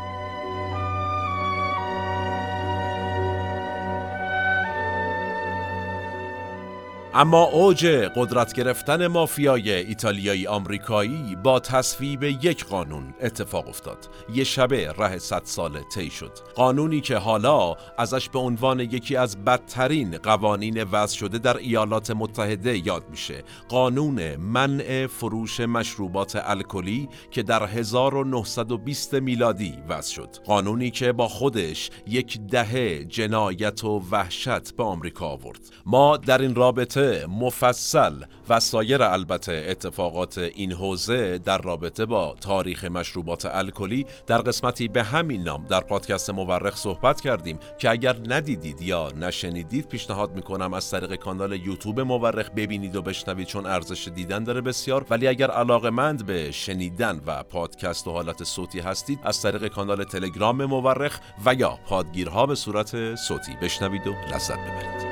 اما 7.14 7.44
اوج 7.44 7.86
قدرت 8.16 8.54
گرفتن 8.54 9.08
مافیای 9.08 9.72
ایتالیایی 9.72 10.48
آمریکایی 10.48 11.38
با 11.44 11.60
تصویب 11.60 12.24
یک 12.24 12.66
قانون 12.66 13.14
اتفاق 13.22 13.68
افتاد. 13.68 14.10
یه 14.34 14.44
شبه 14.44 14.92
ره 14.98 15.18
صد 15.18 15.42
ساله 15.44 15.84
طی 15.94 16.10
شد. 16.10 16.32
قانونی 16.56 17.02
که 17.02 17.18
حالا 17.18 17.76
ازش 17.98 18.30
به 18.30 18.40
عنوان 18.40 18.80
یکی 18.80 19.16
از 19.16 19.44
بدترین 19.44 20.18
قوانین 20.18 20.84
وضع 20.84 21.18
شده 21.18 21.38
در 21.38 21.58
ایالات 21.58 22.12
متحده 22.12 22.88
یاد 22.88 23.04
میشه. 23.10 23.44
قانون 23.70 24.36
منع 24.36 25.08
فروش 25.08 25.60
مشروبات 25.60 26.42
الکلی 26.44 27.10
که 27.32 27.44
در 27.44 27.66
1920 27.66 29.14
میلادی 29.14 29.78
وضع 29.90 30.14
شد. 30.14 30.30
قانونی 30.46 30.92
که 30.92 31.12
با 31.12 31.28
خودش 31.28 31.90
یک 32.08 32.40
دهه 32.42 33.06
جنایت 33.06 33.84
و 33.84 34.04
وحشت 34.12 34.76
به 34.76 34.84
آمریکا 34.84 35.28
آورد. 35.28 35.60
ما 35.86 36.18
در 36.18 36.42
این 36.42 36.56
رابطه 36.56 37.01
مفصل 37.30 38.24
و 38.50 38.60
سایر 38.60 39.04
البته 39.04 39.66
اتفاقات 39.70 40.38
این 40.38 40.72
حوزه 40.72 41.38
در 41.38 41.58
رابطه 41.58 42.06
با 42.06 42.36
تاریخ 42.42 42.86
مشروبات 42.86 43.46
الکلی 43.46 44.06
در 44.28 44.38
قسمتی 44.38 44.88
به 44.88 45.04
همین 45.04 45.44
نام 45.44 45.66
در 45.66 45.80
پادکست 45.80 46.30
مورخ 46.30 46.76
صحبت 46.76 47.22
کردیم 47.22 47.60
که 47.78 47.90
اگر 47.90 48.16
ندیدید 48.28 48.82
یا 48.82 49.12
نشنیدید 49.20 49.88
پیشنهاد 49.88 50.36
می‌کنم 50.36 50.74
از 50.74 50.92
طریق 50.92 51.16
کانال 51.16 51.52
یوتیوب 51.54 52.00
مورخ 52.00 52.50
ببینید 52.50 52.96
و 52.96 53.02
بشنوید 53.02 53.48
چون 53.48 53.66
ارزش 53.66 54.08
دیدن 54.08 54.44
داره 54.44 54.62
بسیار. 54.62 55.06
ولی 55.10 55.28
اگر 55.28 55.52
علاقه 55.52 55.90
مند 55.90 56.26
به 56.26 56.52
شنیدن 56.52 57.22
و 57.26 57.44
پادکست 57.44 58.08
و 58.08 58.12
حالت 58.12 58.44
صوتی 58.44 58.80
هستید 58.80 59.20
از 59.24 59.42
طریق 59.42 59.68
کانال 59.68 60.04
تلگرام 60.04 60.66
مورخ 60.66 61.20
و 61.46 61.54
یا 61.54 61.80
پادگیرها 61.86 62.46
به 62.46 62.56
صورت 62.56 63.16
صوتی 63.16 63.52
بشنوید 63.62 64.08
و 64.08 64.14
لذت 64.34 64.60
ببرید. 64.60 65.11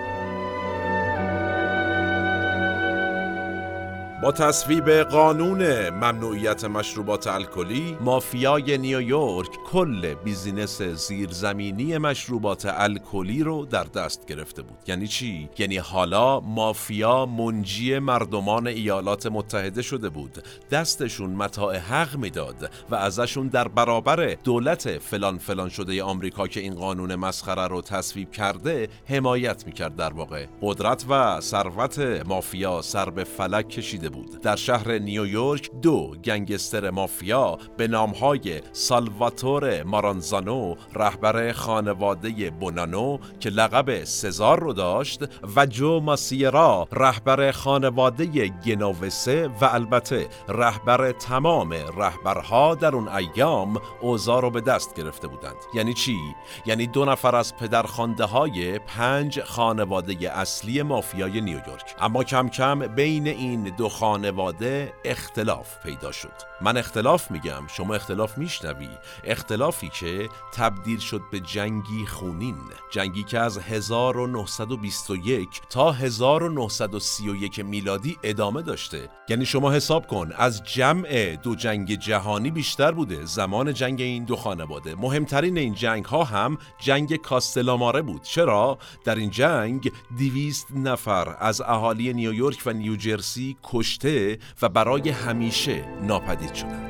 با 4.23 4.31
تصویب 4.31 4.89
قانون 4.89 5.89
ممنوعیت 5.89 6.65
مشروبات 6.65 7.27
الکلی 7.27 7.97
مافیای 8.01 8.77
نیویورک 8.77 9.49
کل 9.71 10.13
بیزینس 10.13 10.81
زیرزمینی 10.81 11.97
مشروبات 11.97 12.65
الکلی 12.65 13.43
رو 13.43 13.65
در 13.65 13.83
دست 13.83 14.25
گرفته 14.25 14.61
بود. 14.61 14.77
یعنی 14.87 15.07
چی؟ 15.07 15.49
یعنی 15.57 15.77
حالا 15.77 16.39
مافیا 16.39 17.25
منجی 17.25 17.99
مردمان 17.99 18.67
ایالات 18.67 19.25
متحده 19.25 19.81
شده 19.81 20.09
بود. 20.09 20.43
دستشون 20.71 21.29
متاع 21.29 21.77
حق 21.77 22.17
می‌داد 22.17 22.71
و 22.89 22.95
ازشون 22.95 23.47
در 23.47 23.67
برابر 23.67 24.35
دولت 24.43 24.97
فلان 24.97 25.37
فلان 25.37 25.69
شده 25.69 26.03
آمریکا 26.03 26.47
که 26.47 26.59
این 26.59 26.75
قانون 26.75 27.15
مسخره 27.15 27.67
رو 27.67 27.81
تصویب 27.81 28.31
کرده 28.31 28.89
حمایت 29.05 29.65
می‌کرد 29.65 29.95
در 29.95 30.13
واقع. 30.13 30.45
قدرت 30.61 31.05
و 31.09 31.41
ثروت 31.41 31.99
مافیا 32.25 32.81
سر 32.81 33.09
به 33.09 33.23
فلک 33.23 33.69
کشیده 33.69 34.08
بود. 34.09 34.41
در 34.41 34.55
شهر 34.55 34.91
نیویورک 34.91 35.71
دو 35.81 36.15
گنگستر 36.23 36.89
مافیا 36.89 37.57
به 37.77 37.87
نامهای 37.87 38.61
سالواتور 38.71 39.83
مارانزانو 39.83 40.75
رهبر 40.95 41.51
خانواده 41.51 42.51
بونانو 42.51 43.17
که 43.39 43.49
لقب 43.49 44.03
سزار 44.03 44.59
رو 44.59 44.73
داشت 44.73 45.23
و 45.55 45.65
جو 45.65 45.99
ماسیرا 45.99 46.87
رهبر 46.91 47.51
خانواده 47.51 48.47
گنووسه 48.47 49.47
و 49.47 49.65
البته 49.65 50.27
رهبر 50.47 51.11
تمام 51.11 51.73
رهبرها 51.73 52.75
در 52.75 52.95
اون 52.95 53.07
ایام 53.07 53.81
اوضاع 54.01 54.41
رو 54.41 54.49
به 54.49 54.61
دست 54.61 54.95
گرفته 54.95 55.27
بودند. 55.27 55.55
یعنی 55.73 55.93
چی؟ 55.93 56.17
یعنی 56.65 56.87
دو 56.87 57.05
نفر 57.05 57.35
از 57.35 57.55
پدرخوانده 57.55 58.25
های 58.25 58.79
پنج 58.79 59.41
خانواده 59.41 60.31
اصلی 60.31 60.81
مافیای 60.81 61.41
نیویورک. 61.41 61.95
اما 61.99 62.23
کم 62.23 62.49
کم 62.49 62.79
بین 62.79 63.27
این 63.27 63.63
دو 63.63 63.89
خانواده 63.99 64.93
اختلاف 65.05 65.83
پیدا 65.83 66.11
شد. 66.11 66.31
من 66.61 66.77
اختلاف 66.77 67.31
میگم 67.31 67.67
شما 67.67 67.95
اختلاف 67.95 68.37
میشنوی. 68.37 68.89
اختلافی 69.23 69.89
که 69.89 70.29
تبدیل 70.53 70.99
شد 70.99 71.21
به 71.31 71.39
جنگی 71.39 72.05
خونین. 72.05 72.57
جنگی 72.91 73.23
که 73.23 73.39
از 73.39 73.57
1921 73.57 75.61
تا 75.69 75.91
1931 75.91 77.59
میلادی 77.59 78.17
ادامه 78.23 78.61
داشته. 78.61 79.09
یعنی 79.29 79.45
شما 79.45 79.71
حساب 79.71 80.07
کن 80.07 80.31
از 80.35 80.63
جمع 80.63 81.35
دو 81.35 81.55
جنگ 81.55 81.95
جهانی 81.95 82.51
بیشتر 82.51 82.91
بوده. 82.91 83.25
زمان 83.25 83.73
جنگ 83.73 84.01
این 84.01 84.25
دو 84.25 84.35
خانواده. 84.35 84.95
مهمترین 84.95 85.57
این 85.57 85.73
جنگ 85.73 86.05
ها 86.05 86.23
هم 86.23 86.57
جنگ 86.79 87.15
کاستلاماره 87.15 88.01
بود. 88.01 88.21
چرا؟ 88.21 88.77
در 89.03 89.15
این 89.15 89.29
جنگ 89.29 89.91
دیویست 90.17 90.67
نفر 90.75 91.35
از 91.39 91.61
اهالی 91.61 92.13
نیویورک 92.13 92.61
و 92.65 92.73
نیوجرسی 92.73 93.57
کشته 93.89 94.37
و 94.61 94.69
برای 94.69 95.09
همیشه 95.09 95.83
ناپدید 96.01 96.53
شدند. 96.53 96.89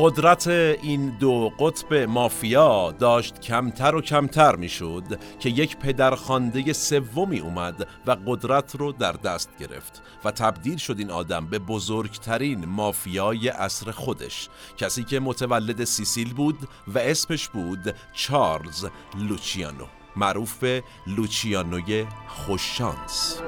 قدرت 0.00 0.46
این 0.46 1.08
دو 1.08 1.52
قطب 1.60 1.94
مافیا 1.94 2.94
داشت 2.98 3.40
کمتر 3.40 3.94
و 3.94 4.00
کمتر 4.00 4.56
می‌شد 4.56 5.20
که 5.40 5.48
یک 5.48 5.76
پدرخوانده 5.76 6.72
سومی 6.72 7.38
اومد 7.38 7.88
و 8.06 8.16
قدرت 8.26 8.76
رو 8.76 8.92
در 8.92 9.12
دست 9.12 9.50
گرفت 9.58 10.02
و 10.24 10.30
تبدیل 10.30 10.76
شد 10.76 10.98
این 10.98 11.10
آدم 11.10 11.46
به 11.46 11.58
بزرگترین 11.58 12.64
مافیای 12.64 13.48
عصر 13.48 13.90
خودش 13.90 14.48
کسی 14.76 15.04
که 15.04 15.20
متولد 15.20 15.84
سیسیل 15.84 16.34
بود 16.34 16.68
و 16.88 16.98
اسمش 16.98 17.48
بود 17.48 17.94
چارلز 18.12 18.86
لوچیانو 19.28 19.86
معروف 20.16 20.58
به 20.58 20.82
لوچیانوی 21.06 22.06
خوششانس. 22.28 23.42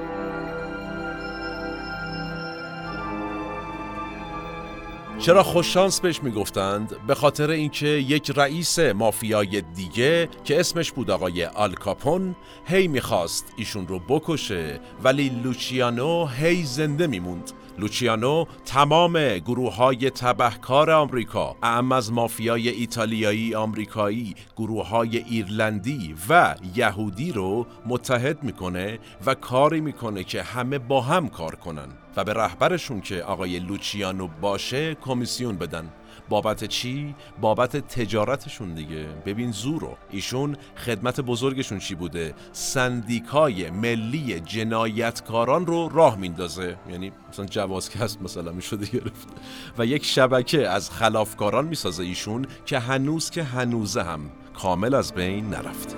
چرا 5.21 5.43
خوششانس 5.43 6.01
بهش 6.01 6.23
می‌گفتند؟ 6.23 7.07
به 7.07 7.15
خاطر 7.15 7.51
اینکه 7.51 7.87
یک 7.87 8.31
رئیس 8.37 8.79
مافیای 8.79 9.61
دیگه 9.61 10.29
که 10.45 10.61
اسمش 10.61 10.93
بود 10.93 11.11
آقای 11.11 11.45
آلکاپون 11.45 12.37
هی 12.67 12.89
می‌خواست 12.89 13.53
ایشون 13.57 13.89
رو 13.89 13.99
بکشه 13.99 14.81
ولی 15.05 15.29
لوچیانو 15.29 16.27
هی 16.27 16.63
زنده 16.65 17.07
میموند 17.07 17.51
لوچیانو 17.79 18.45
تمام 18.65 19.39
گروه 19.39 19.75
های 19.75 20.11
تبهکار 20.11 20.91
آمریکا 20.91 21.57
اعم 21.63 21.93
از 21.93 22.13
مافیای 22.13 22.69
ایتالیایی 22.69 23.55
آمریکایی 23.55 24.35
گروه 24.57 24.89
های 24.89 25.19
ایرلندی 25.19 26.15
و 26.29 26.55
یهودی 26.77 27.33
رو 27.33 27.67
متحد 27.87 28.43
می‌کنه 28.43 28.99
و 29.27 29.35
کاری 29.35 29.81
می‌کنه 29.81 30.25
که 30.25 30.43
همه 30.43 30.79
با 30.79 31.01
هم 31.01 31.29
کار 31.29 31.55
کنن 31.55 31.89
و 32.17 32.25
به 32.25 32.33
رهبرشون 32.33 33.01
که 33.01 33.23
آقای 33.23 33.59
لوچیانو 33.59 34.29
باشه 34.41 34.95
کمیسیون 34.95 35.57
بدن. 35.57 35.91
بابت 36.29 36.65
چی؟ 36.65 37.15
بابت 37.41 37.77
تجارتشون 37.77 38.75
دیگه. 38.75 39.07
ببین 39.27 39.51
زورو 39.53 39.97
ایشون 40.11 40.57
خدمت 40.77 41.21
بزرگشون 41.21 41.79
چی 41.79 41.95
بوده؟ 41.95 42.35
سندیکای 42.53 43.71
ملی 43.71 44.41
جنایتکاران 44.41 45.67
رو 45.67 45.89
راه 45.89 46.19
میندازه. 46.19 46.77
یعنی 46.91 47.13
مثلا 47.29 47.47
جواز 47.47 47.97
هست 47.97 48.23
مثلا 48.23 48.53
می‌شده 48.53 48.87
گرفت. 48.87 49.29
و 49.79 49.87
یک 49.87 50.05
شبکه 50.05 50.69
از 50.69 50.91
خلافکاران 50.91 51.65
می‌سازه 51.67 52.03
ایشون 52.03 52.47
که 52.67 52.79
هنوز 52.79 53.31
که 53.31 53.43
هنوزه 53.43 54.03
هم 54.03 54.21
کامل 54.55 54.95
از 54.95 55.15
بین 55.15 55.51
نرفته. 55.51 55.97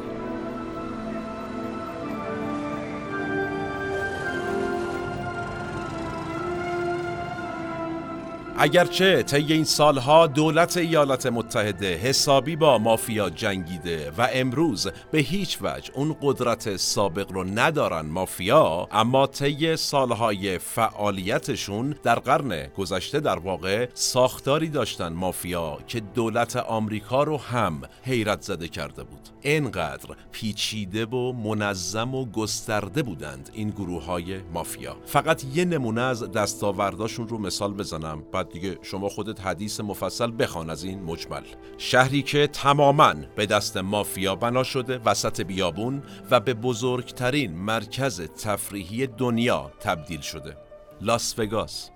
اگرچه 8.63 9.23
طی 9.23 9.53
این 9.53 9.65
سالها 9.65 10.27
دولت 10.27 10.77
ایالات 10.77 11.27
متحده 11.27 11.97
حسابی 11.97 12.57
با 12.57 12.79
مافیا 12.79 13.31
جنگیده 13.31 14.13
و 14.19 14.29
امروز 14.33 14.89
به 15.11 15.19
هیچ 15.19 15.59
وجه 15.63 15.91
اون 15.95 16.17
قدرت 16.23 16.77
سابق 16.77 17.33
رو 17.33 17.45
ندارن 17.45 18.07
مافیا 18.07 18.89
اما 18.93 19.27
طی 19.27 19.77
سالهای 19.77 20.59
فعالیتشون 20.59 21.95
در 22.03 22.19
قرن 22.19 22.67
گذشته 22.67 23.21
در 23.21 23.39
واقع 23.39 23.89
ساختاری 23.95 24.69
داشتن 24.69 25.13
مافیا 25.13 25.79
که 25.87 26.01
دولت 26.01 26.57
آمریکا 26.57 27.23
رو 27.23 27.37
هم 27.37 27.83
حیرت 28.03 28.43
زده 28.43 28.69
کرده 28.69 29.03
بود. 29.05 29.29
اینقدر 29.41 30.17
پیچیده 30.33 31.07
و 31.07 31.33
منظم 31.33 32.15
و 32.15 32.25
گسترده 32.25 33.03
بودند 33.03 33.51
این 33.53 33.71
گروه 33.71 34.05
های 34.05 34.39
مافیا. 34.55 34.97
فقط 35.07 35.45
یه 35.55 35.65
نمونه 35.65 36.01
از 36.01 36.33
دستاورداشون 36.33 37.29
رو 37.29 37.39
مثال 37.39 37.75
بزنم 37.75 38.23
بعد 38.33 38.52
دیگه 38.53 38.79
شما 38.83 39.09
خودت 39.09 39.41
حدیث 39.41 39.81
مفصل 39.81 40.33
بخوان 40.39 40.71
از 40.71 40.85
این 40.85 41.03
مجمل. 41.03 41.43
شهری 41.79 42.23
که 42.23 42.47
تماما 42.47 43.15
به 43.37 43.47
دست 43.47 43.77
مافیا 43.77 44.37
بنا 44.37 44.63
شده 44.65 44.99
وسط 44.99 45.41
بیابون 45.41 46.03
و 46.31 46.41
به 46.41 46.55
بزرگترین 46.55 47.55
مرکز 47.55 48.21
تفریحی 48.21 49.07
دنیا 49.07 49.73
تبدیل 49.81 50.21
شده. 50.21 50.57
لاس 51.01 51.39
وگاس. 51.39 51.91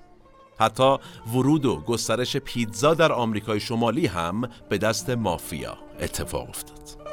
حتی 0.58 0.96
ورود 1.34 1.66
و 1.66 1.80
گسترش 1.80 2.36
پیتزا 2.36 2.94
در 2.94 3.12
آمریکای 3.12 3.60
شمالی 3.60 4.06
هم 4.06 4.50
به 4.68 4.78
دست 4.78 5.10
مافیا 5.10 5.78
اتفاق 6.00 6.48
افتاد. 6.48 7.06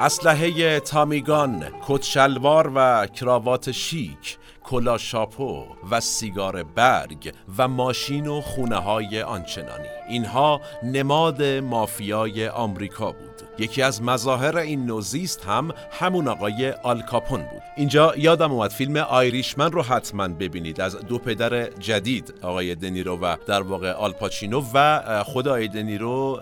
اسلحه 0.00 0.80
تامیگان، 0.80 1.64
کتشلوار 1.86 2.72
و 2.74 3.06
کراوات 3.06 3.70
شیک، 3.70 4.38
کلا 4.64 4.98
شاپو 4.98 5.64
و 5.90 6.00
سیگار 6.00 6.62
برگ 6.62 7.34
و 7.58 7.68
ماشین 7.68 8.26
و 8.26 8.40
خونه 8.40 8.76
های 8.76 9.22
آنچنانی. 9.22 9.88
اینها 10.08 10.60
نماد 10.82 11.42
مافیای 11.42 12.48
آمریکا 12.48 13.12
بود. 13.12 13.27
یکی 13.58 13.82
از 13.82 14.02
مظاهر 14.02 14.56
این 14.56 14.86
نوزیست 14.86 15.44
هم 15.44 15.70
همون 15.90 16.28
آقای 16.28 16.70
آلکاپون 16.70 17.40
بود. 17.40 17.62
اینجا 17.76 18.14
یادم 18.16 18.52
اومد 18.52 18.70
فیلم 18.70 18.96
آیریشمن 18.96 19.72
رو 19.72 19.82
حتما 19.82 20.28
ببینید 20.28 20.80
از 20.80 20.96
دو 20.96 21.18
پدر 21.18 21.70
جدید 21.70 22.34
آقای 22.42 22.74
دنیرو 22.74 23.16
و 23.16 23.36
در 23.46 23.62
واقع 23.62 23.92
آلپاچینو 23.92 24.64
و 24.74 25.22
خود 25.24 25.48
آقای 25.48 25.68
دنیرو 25.68 26.40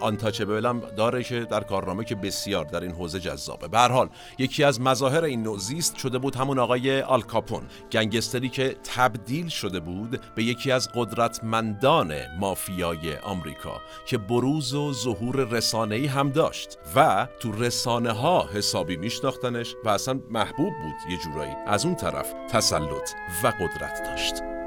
آنتاچبل 0.00 0.66
هم 0.66 0.82
داره 0.96 1.22
که 1.22 1.40
در 1.40 1.60
کارنامه 1.60 2.04
که 2.04 2.14
بسیار 2.14 2.64
در 2.64 2.80
این 2.80 2.92
حوزه 2.92 3.20
جذابه. 3.20 3.68
به 3.68 3.78
حال 3.78 4.08
یکی 4.38 4.64
از 4.64 4.80
مظاهر 4.80 5.24
این 5.24 5.42
نوزیست 5.42 5.96
شده 5.96 6.18
بود 6.18 6.36
همون 6.36 6.58
آقای 6.58 7.00
آلکاپون 7.00 7.62
گنگستری 7.92 8.48
که 8.48 8.76
تبدیل 8.94 9.48
شده 9.48 9.80
بود 9.80 10.20
به 10.34 10.44
یکی 10.44 10.72
از 10.72 10.88
قدرتمندان 10.94 12.14
مافیای 12.38 13.16
آمریکا 13.16 13.80
که 14.06 14.18
بروز 14.18 14.74
و 14.74 14.92
ظهور 14.92 15.36
رسانه‌ای 15.36 16.06
هم 16.06 16.27
داشت 16.30 16.78
و 16.96 17.28
تو 17.40 17.52
رسانه 17.52 18.12
ها 18.12 18.48
حسابی 18.54 18.96
میشناختنش 18.96 19.76
و 19.84 19.88
اصلا 19.88 20.20
محبوب 20.30 20.72
بود 20.82 21.10
یه 21.10 21.16
جورایی. 21.16 21.52
از 21.66 21.84
اون 21.84 21.94
طرف 21.94 22.34
تسلط 22.50 23.10
و 23.44 23.46
قدرت 23.46 24.02
داشت. 24.04 24.57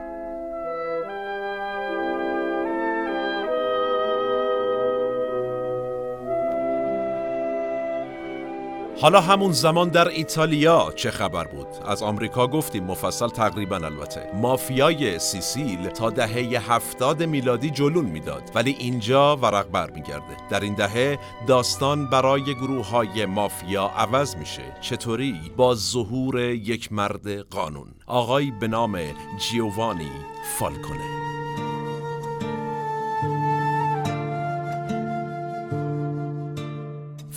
حالا 8.99 9.21
همون 9.21 9.51
زمان 9.51 9.89
در 9.89 10.07
ایتالیا 10.07 10.93
چه 10.95 11.11
خبر 11.11 11.43
بود؟ 11.43 11.67
از 11.85 12.03
آمریکا 12.03 12.47
گفتیم 12.47 12.83
مفصل 12.83 13.27
تقریبا 13.27 13.75
البته. 13.75 14.31
مافیای 14.33 15.19
سیسیل 15.19 15.89
تا 15.89 16.09
دهه 16.09 16.71
هفتاد 16.73 17.23
میلادی 17.23 17.69
جلون 17.69 18.05
می‌داد 18.05 18.51
ولی 18.55 18.75
اینجا 18.79 19.37
ورق 19.37 19.71
برمیگرده 19.71 20.37
در 20.49 20.59
این 20.59 20.75
دهه 20.75 21.19
داستان 21.47 22.09
برای 22.09 22.55
گروه 22.55 22.89
های 22.89 23.25
مافیا 23.25 23.91
عوض 23.97 24.35
میشه. 24.35 24.63
چطوری؟ 24.81 25.35
با 25.57 25.75
ظهور 25.75 26.39
یک 26.39 26.93
مرد 26.93 27.39
قانون. 27.39 27.87
آقایی 28.07 28.51
به 28.51 28.67
نام 28.67 28.99
جیووانی 29.37 30.11
فالکونه. 30.59 31.30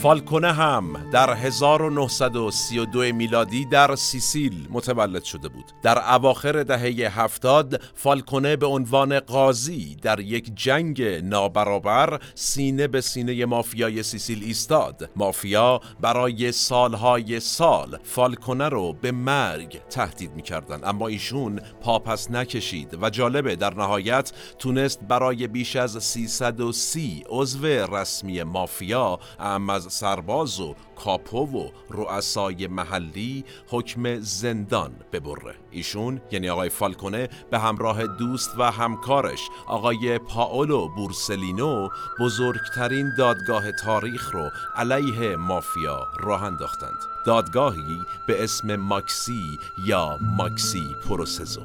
فالکونه 0.04 0.52
هم 0.52 1.10
در 1.12 1.34
1932 1.34 3.00
میلادی 3.00 3.64
در 3.64 3.96
سیسیل 3.96 4.68
متولد 4.70 5.24
شده 5.24 5.48
بود. 5.48 5.64
در 5.82 6.14
اواخر 6.14 6.62
دهه 6.62 7.20
هفتاد 7.20 7.82
فالکونه 7.94 8.56
به 8.56 8.66
عنوان 8.66 9.20
قاضی 9.20 9.96
در 10.02 10.20
یک 10.20 10.52
جنگ 10.54 11.02
نابرابر 11.02 12.20
سینه 12.34 12.86
به 12.86 13.00
سینه 13.00 13.44
مافیای 13.44 14.02
سیسیل 14.02 14.44
ایستاد. 14.44 15.10
مافیا 15.16 15.80
برای 16.00 16.52
سالهای 16.52 17.40
سال 17.40 17.98
فالکونه 18.02 18.68
رو 18.68 18.92
به 18.92 19.12
مرگ 19.12 19.80
تهدید 19.90 20.34
می‌کردن 20.34 20.80
اما 20.84 21.08
ایشون 21.08 21.60
پاپس 21.80 22.30
نکشید 22.30 22.98
و 23.02 23.10
جالبه 23.10 23.56
در 23.56 23.74
نهایت 23.74 24.32
تونست 24.58 25.00
برای 25.08 25.46
بیش 25.46 25.76
از 25.76 26.04
330 26.04 27.24
عضو 27.28 27.66
رسمی 27.66 28.42
مافیا 28.42 29.18
اما 29.38 29.72
از 29.72 29.93
سرباز 29.94 30.60
و 30.60 30.74
کاپو 30.96 31.38
و 31.38 31.68
رؤسای 31.90 32.66
محلی 32.66 33.44
حکم 33.68 34.20
زندان 34.20 34.92
ببره. 35.12 35.54
ایشون 35.70 36.20
یعنی 36.30 36.48
آقای 36.48 36.68
فالکونه 36.68 37.28
به 37.50 37.58
همراه 37.58 38.06
دوست 38.06 38.50
و 38.58 38.70
همکارش 38.70 39.40
آقای 39.66 40.18
پاولو 40.18 40.88
بورسلینو 40.88 41.88
بزرگترین 42.20 43.14
دادگاه 43.18 43.72
تاریخ 43.72 44.34
رو 44.34 44.50
علیه 44.76 45.36
مافیا 45.36 46.06
راه 46.20 46.42
انداختند. 46.42 46.98
دادگاهی 47.26 47.98
به 48.26 48.44
اسم 48.44 48.76
ماکسی 48.76 49.58
یا 49.86 50.18
ماکسی 50.36 50.86
پروسزو. 51.08 51.62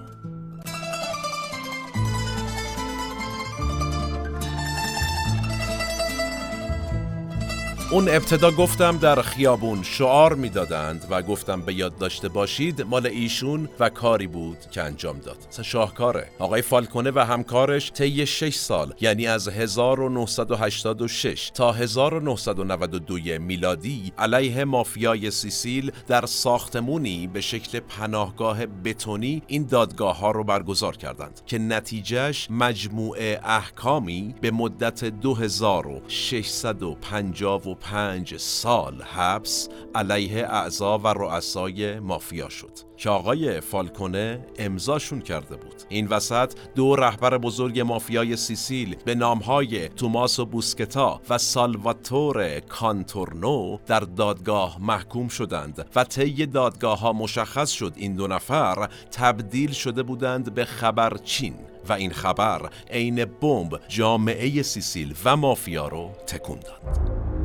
اون 7.91 8.09
ابتدا 8.09 8.51
گفتم 8.51 8.97
در 8.97 9.21
خیابون 9.21 9.83
شعار 9.83 10.35
می‌دادند 10.35 11.07
و 11.09 11.21
گفتم 11.21 11.61
به 11.61 11.73
یاد 11.73 11.97
داشته 11.97 12.29
باشید 12.29 12.81
مال 12.81 13.07
ایشون 13.07 13.69
و 13.79 13.89
کاری 13.89 14.27
بود 14.27 14.57
که 14.71 14.81
انجام 14.81 15.19
داد. 15.19 15.37
شاهکاره 15.61 16.27
آقای 16.39 16.61
فالکونه 16.61 17.11
و 17.15 17.19
همکارش 17.19 17.91
طی 17.91 18.25
6 18.25 18.55
سال 18.55 18.93
یعنی 19.01 19.27
از 19.27 19.47
1986 19.47 21.51
تا 21.53 21.71
1992 21.71 23.39
میلادی 23.39 24.13
علیه 24.17 24.65
مافیای 24.65 25.31
سیسیل 25.31 25.91
در 26.07 26.25
ساختمونی 26.25 27.27
به 27.27 27.41
شکل 27.41 27.79
پناهگاه 27.79 28.65
بتونی 28.65 29.41
این 29.47 29.65
دادگاه 29.65 30.17
ها 30.17 30.31
رو 30.31 30.43
برگزار 30.43 30.97
کردند 30.97 31.41
که 31.45 31.59
نتیجهش 31.59 32.47
مجموعه 32.51 33.39
احکامی 33.43 34.35
به 34.41 34.51
مدت 34.51 35.05
2650 35.05 37.78
پنج 37.81 38.37
سال 38.37 39.01
حبس 39.01 39.69
علیه 39.95 40.45
اعضا 40.45 40.97
و 40.97 41.07
رؤسای 41.07 41.99
مافیا 41.99 42.49
شد 42.49 42.71
که 42.97 43.09
آقای 43.09 43.61
فالکونه 43.61 44.45
امضاشون 44.57 45.21
کرده 45.21 45.55
بود. 45.55 45.75
این 45.89 46.07
وسط 46.07 46.53
دو 46.75 46.95
رهبر 46.95 47.37
بزرگ 47.37 47.79
مافیای 47.79 48.35
سیسیل 48.35 48.95
به 49.05 49.15
نامهای 49.15 49.89
توماسو 49.89 50.45
بوسکتا 50.45 51.21
و 51.29 51.37
سالواتور 51.37 52.59
کانتورنو 52.59 53.77
در 53.85 53.99
دادگاه 53.99 54.77
محکوم 54.81 55.27
شدند 55.27 55.89
و 55.95 56.03
طی 56.03 56.45
دادگاه 56.45 56.99
ها 56.99 57.13
مشخص 57.13 57.69
شد 57.69 57.93
این 57.95 58.15
دو 58.15 58.27
نفر 58.27 58.89
تبدیل 59.11 59.71
شده 59.71 60.03
بودند 60.03 60.53
به 60.53 60.65
خبرچین 60.65 61.55
و 61.89 61.93
این 61.93 62.11
خبر 62.11 62.69
عین 62.89 63.25
بمب 63.25 63.79
جامعه 63.87 64.61
سیسیل 64.61 65.15
و 65.25 65.37
مافیا 65.37 65.87
رو 65.87 66.11
تکون 66.27 66.59
داد. 66.59 67.38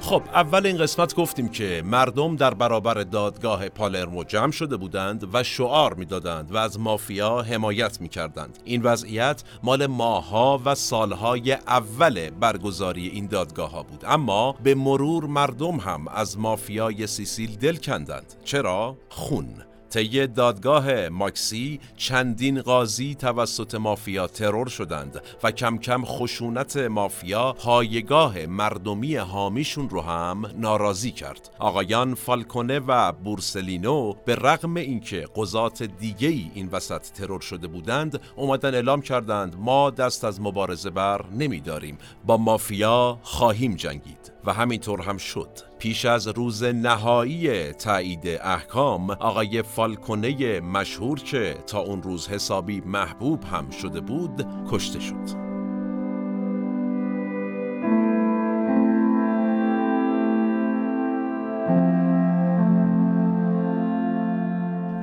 خب 0.00 0.22
اول 0.34 0.66
این 0.66 0.78
قسمت 0.78 1.14
گفتیم 1.14 1.48
که 1.48 1.82
مردم 1.84 2.36
در 2.36 2.54
برابر 2.54 2.94
دادگاه 2.94 3.68
پالرمو 3.68 4.24
جمع 4.24 4.50
شده 4.50 4.76
بودند 4.76 5.28
و 5.32 5.42
شعار 5.42 5.94
می‌دادند 5.94 6.52
و 6.52 6.56
از 6.56 6.80
مافیا 6.80 7.42
حمایت 7.42 8.00
می‌کردند. 8.00 8.58
این 8.64 8.82
وضعیت 8.82 9.42
مال 9.62 9.86
ماها 9.86 10.60
و 10.64 10.74
سالهای 10.74 11.52
اول 11.52 12.30
برگزاری 12.30 13.08
این 13.08 13.26
دادگاه 13.26 13.70
ها 13.70 13.82
بود. 13.82 14.04
اما 14.06 14.52
به 14.52 14.74
مرور 14.74 15.24
مردم 15.24 15.76
هم 15.76 16.08
از 16.08 16.38
مافیای 16.38 17.06
سیسیل 17.06 17.56
دل 17.56 17.76
کندند. 17.76 18.34
چرا؟ 18.44 18.96
خون. 19.08 19.69
طی 19.90 20.26
دادگاه 20.26 21.08
ماکسی 21.08 21.80
چندین 21.96 22.62
قاضی 22.62 23.14
توسط 23.14 23.74
مافیا 23.74 24.26
ترور 24.26 24.68
شدند 24.68 25.22
و 25.42 25.50
کم 25.50 25.78
کم 25.78 26.04
خشونت 26.04 26.76
مافیا 26.76 27.52
پایگاه 27.52 28.46
مردمی 28.46 29.16
حامیشون 29.16 29.88
رو 29.88 30.00
هم 30.00 30.46
ناراضی 30.56 31.10
کرد. 31.10 31.50
آقایان 31.58 32.14
فالکونه 32.14 32.78
و 32.78 33.12
بورسلینو 33.12 34.12
به 34.24 34.34
رغم 34.34 34.76
اینکه 34.76 35.26
قضات 35.36 35.82
دیگه 35.82 36.28
ای 36.28 36.50
این 36.54 36.68
وسط 36.72 37.02
ترور 37.02 37.40
شده 37.40 37.66
بودند 37.66 38.20
اومدن 38.36 38.74
اعلام 38.74 39.02
کردند 39.02 39.56
ما 39.58 39.90
دست 39.90 40.24
از 40.24 40.40
مبارزه 40.40 40.90
بر 40.90 41.24
نمیداریم. 41.26 41.98
با 42.26 42.36
مافیا 42.36 43.18
خواهیم 43.22 43.74
جنگید. 43.74 44.32
و 44.44 44.52
همینطور 44.52 45.00
هم 45.00 45.16
شد. 45.16 45.69
پیش 45.80 46.04
از 46.04 46.28
روز 46.28 46.62
نهایی 46.64 47.72
تایید 47.72 48.28
احکام 48.28 49.10
آقای 49.10 49.62
فالکونه 49.62 50.60
مشهور 50.60 51.18
که 51.18 51.54
تا 51.66 51.78
اون 51.78 52.02
روز 52.02 52.28
حسابی 52.28 52.80
محبوب 52.80 53.44
هم 53.44 53.70
شده 53.70 54.00
بود 54.00 54.46
کشته 54.70 55.00
شد. 55.00 55.49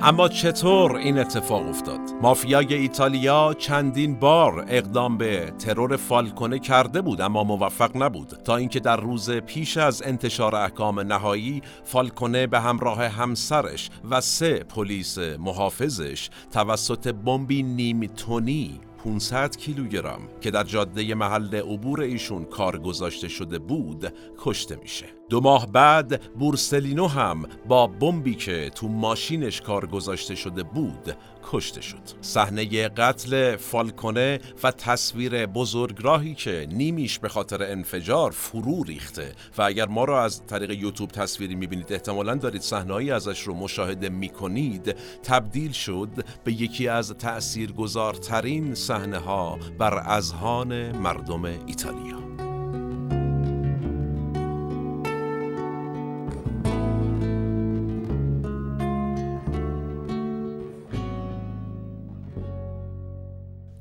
اما 0.02 0.28
چطور 0.28 0.96
این 0.96 1.18
اتفاق 1.18 1.68
افتاد؟ 1.68 2.00
مافیای 2.22 2.74
ایتالیا 2.74 3.54
چندین 3.58 4.14
بار 4.14 4.64
اقدام 4.68 5.18
به 5.18 5.52
ترور 5.58 5.96
فالکونه 5.96 6.58
کرده 6.58 7.00
بود 7.00 7.20
اما 7.20 7.44
موفق 7.44 7.96
نبود 7.96 8.28
تا 8.28 8.56
اینکه 8.56 8.80
در 8.80 8.96
روز 8.96 9.30
پیش 9.30 9.76
از 9.76 10.02
انتشار 10.02 10.54
احکام 10.54 11.00
نهایی 11.00 11.62
فالکونه 11.84 12.46
به 12.46 12.60
همراه 12.60 13.04
همسرش 13.04 13.90
و 14.10 14.20
سه 14.20 14.58
پلیس 14.58 15.18
محافظش 15.18 16.30
توسط 16.52 17.08
بمبی 17.08 17.62
نیم 17.62 18.06
تونی 18.06 18.80
500 19.04 19.56
کیلوگرم 19.56 20.20
که 20.40 20.50
در 20.50 20.64
جاده 20.64 21.14
محل 21.14 21.54
عبور 21.54 22.00
ایشون 22.00 22.44
کار 22.44 22.78
گذاشته 22.78 23.28
شده 23.28 23.58
بود 23.58 24.12
کشته 24.38 24.76
میشه 24.76 25.17
دو 25.28 25.40
ماه 25.40 25.66
بعد 25.66 26.32
بورسلینو 26.34 27.06
هم 27.06 27.42
با 27.68 27.86
بمبی 27.86 28.34
که 28.34 28.70
تو 28.74 28.88
ماشینش 28.88 29.60
کار 29.60 29.86
گذاشته 29.86 30.34
شده 30.34 30.62
بود 30.62 31.16
کشته 31.52 31.80
شد. 31.80 31.98
صحنه 32.20 32.88
قتل 32.88 33.56
فالکونه 33.56 34.40
و 34.62 34.70
تصویر 34.70 35.46
بزرگراهی 35.46 36.34
که 36.34 36.66
نیمیش 36.70 37.18
به 37.18 37.28
خاطر 37.28 37.62
انفجار 37.62 38.30
فرو 38.30 38.82
ریخته 38.82 39.32
و 39.58 39.62
اگر 39.62 39.86
ما 39.86 40.04
را 40.04 40.24
از 40.24 40.46
طریق 40.46 40.70
یوتیوب 40.70 41.10
تصویری 41.10 41.54
می‌بینید 41.54 41.92
احتمالا 41.92 42.34
دارید 42.34 42.62
صحنه‌ای 42.62 43.10
ازش 43.10 43.40
رو 43.40 43.54
مشاهده 43.54 44.08
می‌کنید 44.08 44.96
تبدیل 45.22 45.72
شد 45.72 46.08
به 46.44 46.52
یکی 46.52 46.88
از 46.88 47.12
تأثیرگذارترین 47.12 48.74
صحنه 48.74 49.18
ها 49.18 49.58
بر 49.78 49.94
اذهان 49.94 50.96
مردم 50.96 51.44
ایتالیا. 51.44 52.47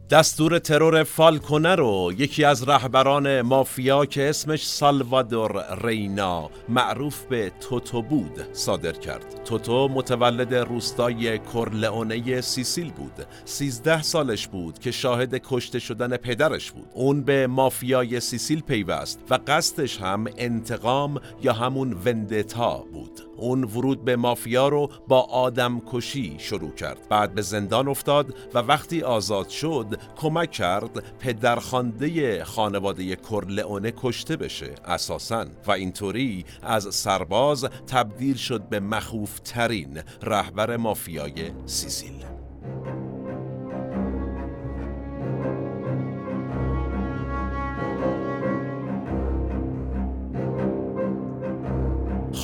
دستور 0.09 0.59
ترور 0.59 1.03
فالکونه 1.03 1.75
رو 1.75 2.13
یکی 2.17 2.43
از 2.43 2.69
رهبران 2.69 3.41
مافیا 3.41 4.05
که 4.05 4.29
اسمش 4.29 4.67
سالوادور 4.67 5.79
رینا 5.85 6.49
معروف 6.69 7.23
به 7.23 7.51
توتو 7.61 8.01
بود 8.01 8.53
صادر 8.53 8.91
کرد. 8.91 9.36
توتو 9.47 9.87
متولد 9.87 10.55
روستای 10.55 11.37
کورلئونه 11.37 12.41
سیسیل 12.41 12.91
بود. 12.91 13.27
سیزده 13.45 14.01
سالش 14.01 14.47
بود 14.47 14.79
که 14.79 14.91
شاهد 14.91 15.35
کشته 15.35 15.79
شدن 15.79 16.17
پدرش 16.17 16.71
بود. 16.71 16.87
اون 16.93 17.21
به 17.21 17.47
مافیای 17.47 18.19
سیسیل 18.19 18.61
پیوست 18.61 19.19
و 19.29 19.39
قصدش 19.47 20.01
هم 20.01 20.25
انتقام 20.37 21.21
یا 21.41 21.53
همون 21.53 21.93
وندتا 21.93 22.77
بود. 22.93 23.21
اون 23.37 23.63
ورود 23.63 24.05
به 24.05 24.15
مافیا 24.15 24.67
رو 24.67 24.89
با 25.07 25.21
آدم 25.21 25.81
کشی 25.91 26.35
شروع 26.39 26.71
کرد. 26.71 27.07
بعد 27.09 27.33
به 27.33 27.41
زندان 27.41 27.87
افتاد 27.87 28.35
و 28.53 28.59
وقتی 28.59 29.01
آزاد 29.01 29.49
شد 29.49 29.99
کمک 30.17 30.51
کرد 30.51 31.17
پدرخوانده 31.19 32.43
خانواده 32.43 33.15
کرلئونه 33.15 33.93
کشته 33.97 34.35
بشه 34.35 34.75
اساسا. 34.85 35.45
و 35.67 35.71
اینطوری 35.71 36.45
از 36.63 36.95
سرباز 36.95 37.65
تبدیل 37.87 38.35
شد 38.35 38.61
به 38.61 38.79
مخوفترین 39.37 40.01
رهبر 40.23 40.77
مافیای 40.77 41.51
سیسیل 41.65 42.36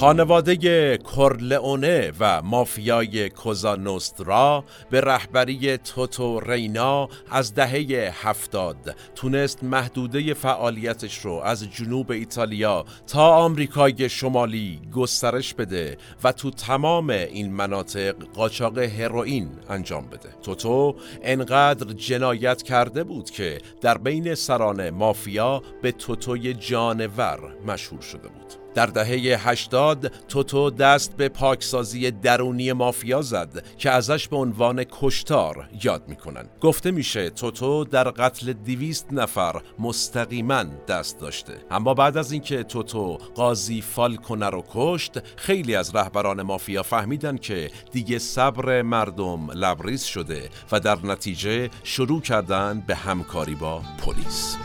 خانواده 0.03 0.97
کورلئونه 0.97 2.11
و 2.19 2.41
مافیای 2.41 3.29
کوزانوسترا 3.29 4.63
به 4.89 5.01
رهبری 5.01 5.77
توتو 5.77 6.39
رینا 6.39 7.09
از 7.31 7.55
دهه 7.55 8.11
هفتاد 8.27 8.95
تونست 9.15 9.63
محدوده 9.63 10.33
فعالیتش 10.33 11.17
رو 11.17 11.33
از 11.33 11.71
جنوب 11.71 12.11
ایتالیا 12.11 12.85
تا 13.07 13.35
آمریکای 13.35 14.09
شمالی 14.09 14.79
گسترش 14.93 15.53
بده 15.53 15.97
و 16.23 16.31
تو 16.31 16.51
تمام 16.51 17.09
این 17.09 17.53
مناطق 17.53 18.15
قاچاق 18.35 18.77
هروئین 18.77 19.49
انجام 19.69 20.05
بده. 20.07 20.29
توتو 20.41 20.95
انقدر 21.21 21.93
جنایت 21.93 22.63
کرده 22.63 23.03
بود 23.03 23.29
که 23.29 23.57
در 23.81 23.97
بین 23.97 24.35
سران 24.35 24.89
مافیا 24.89 25.61
به 25.81 25.91
توتوی 25.91 26.53
جانور 26.53 27.39
مشهور 27.67 28.01
شده 28.01 28.27
بود. 28.27 28.62
در 28.75 28.85
دهه 28.85 29.49
80 29.49 30.11
توتو 30.27 30.69
دست 30.69 31.17
به 31.17 31.29
پاکسازی 31.29 32.11
درونی 32.11 32.73
مافیا 32.73 33.21
زد 33.21 33.65
که 33.77 33.91
ازش 33.91 34.27
به 34.27 34.35
عنوان 34.37 34.83
کشتار 34.83 35.69
یاد 35.83 36.03
می‌کنن. 36.07 36.45
گفته 36.61 36.91
میشه 36.91 37.29
توتو 37.29 37.83
در 37.83 38.03
قتل 38.09 38.53
دیویست 38.53 39.07
نفر 39.11 39.61
مستقیما 39.79 40.63
دست 40.87 41.19
داشته. 41.19 41.53
اما 41.71 41.93
بعد 41.93 42.17
از 42.17 42.31
اینکه 42.31 42.63
توتو 42.63 43.17
قاضی 43.35 43.81
فالکونه 43.81 44.49
رو 44.49 44.63
کشت 44.73 45.37
خیلی 45.37 45.75
از 45.75 45.95
رهبران 45.95 46.41
مافیا 46.41 46.83
فهمیدن 46.83 47.37
که 47.37 47.71
دیگه 47.91 48.19
صبر 48.19 48.81
مردم 48.81 49.51
لبریز 49.51 50.03
شده 50.03 50.49
و 50.71 50.79
در 50.79 50.97
نتیجه 51.03 51.69
شروع 51.83 52.21
کردن 52.21 52.83
به 52.87 52.95
همکاری 52.95 53.55
با 53.55 53.81
پلیس. 54.05 54.57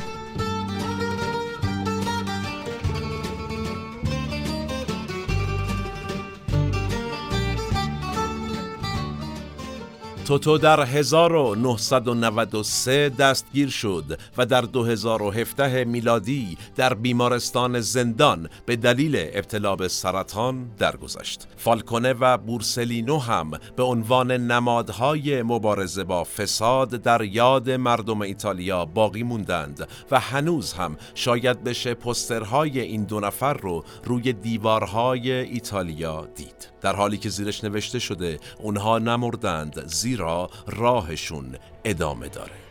توتو 10.29 10.59
در 10.59 10.83
1993 10.83 13.09
دستگیر 13.09 13.68
شد 13.68 14.18
و 14.37 14.47
در 14.47 14.61
2017 14.61 15.85
میلادی 15.85 16.59
در 16.76 16.95
بیمارستان 16.95 17.81
زندان 17.81 18.49
به 18.66 18.76
دلیل 18.76 19.16
ابتلا 19.33 19.76
به 19.76 19.89
سرطان 19.89 20.70
درگذشت. 20.79 21.49
فالکونه 21.57 22.12
و 22.12 22.39
بورسلینو 22.39 23.18
هم 23.18 23.51
به 23.76 23.83
عنوان 23.83 24.33
نمادهای 24.33 25.43
مبارزه 25.43 26.05
با 26.05 26.24
فساد 26.24 26.91
در 26.91 27.22
یاد 27.22 27.70
مردم 27.70 28.20
ایتالیا 28.20 28.85
باقی 28.85 29.22
موندند 29.22 29.89
و 30.11 30.20
هنوز 30.20 30.72
هم 30.72 30.97
شاید 31.14 31.64
بشه 31.64 31.95
پسترهای 31.95 32.81
این 32.81 33.05
دو 33.05 33.20
نفر 33.20 33.55
رو 33.55 33.85
روی 34.05 34.33
دیوارهای 34.33 35.33
ایتالیا 35.33 36.29
دید. 36.37 36.78
در 36.81 36.97
حالی 36.97 37.18
که 37.18 37.29
زیرش 37.29 37.64
نوشته 37.64 37.99
شده 37.99 38.41
اونها 38.59 38.99
نمردند 38.99 39.87
زیرا 39.87 40.51
راهشون 40.66 41.57
ادامه 41.85 42.29
داره. 42.29 42.68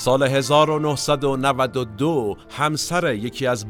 سال 0.00 0.22
1992 0.22 2.36
همسر 2.50 3.14
یکی 3.14 3.46
از 3.46 3.66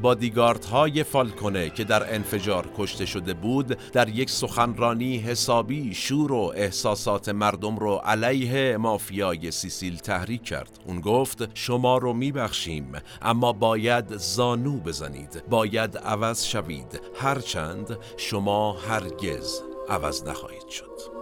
های 0.72 1.04
فالکونه 1.04 1.70
که 1.70 1.84
در 1.84 2.14
انفجار 2.14 2.68
کشته 2.76 3.06
شده 3.06 3.34
بود 3.34 3.66
در 3.66 4.08
یک 4.08 4.30
سخنرانی 4.30 5.18
حسابی 5.18 5.94
شور 5.94 6.32
و 6.32 6.52
احساسات 6.56 7.28
مردم 7.28 7.76
رو 7.76 7.94
علیه 7.94 8.76
مافیای 8.76 9.50
سیسیل 9.50 9.96
تحریک 9.96 10.42
کرد. 10.42 10.78
اون 10.86 11.00
گفت 11.00 11.48
شما 11.54 11.98
رو 11.98 12.12
میبخشیم 12.12 12.92
اما 13.22 13.52
باید 13.52 14.16
زانو 14.16 14.80
بزنید 14.80 15.42
باید 15.50 15.98
عوض 15.98 16.44
شوید. 16.44 17.00
هرچند 17.20 17.98
شما 18.16 18.72
هرگز 18.72 19.60
عوض 19.88 20.24
نخواهید 20.24 20.68
شد. 20.68 21.19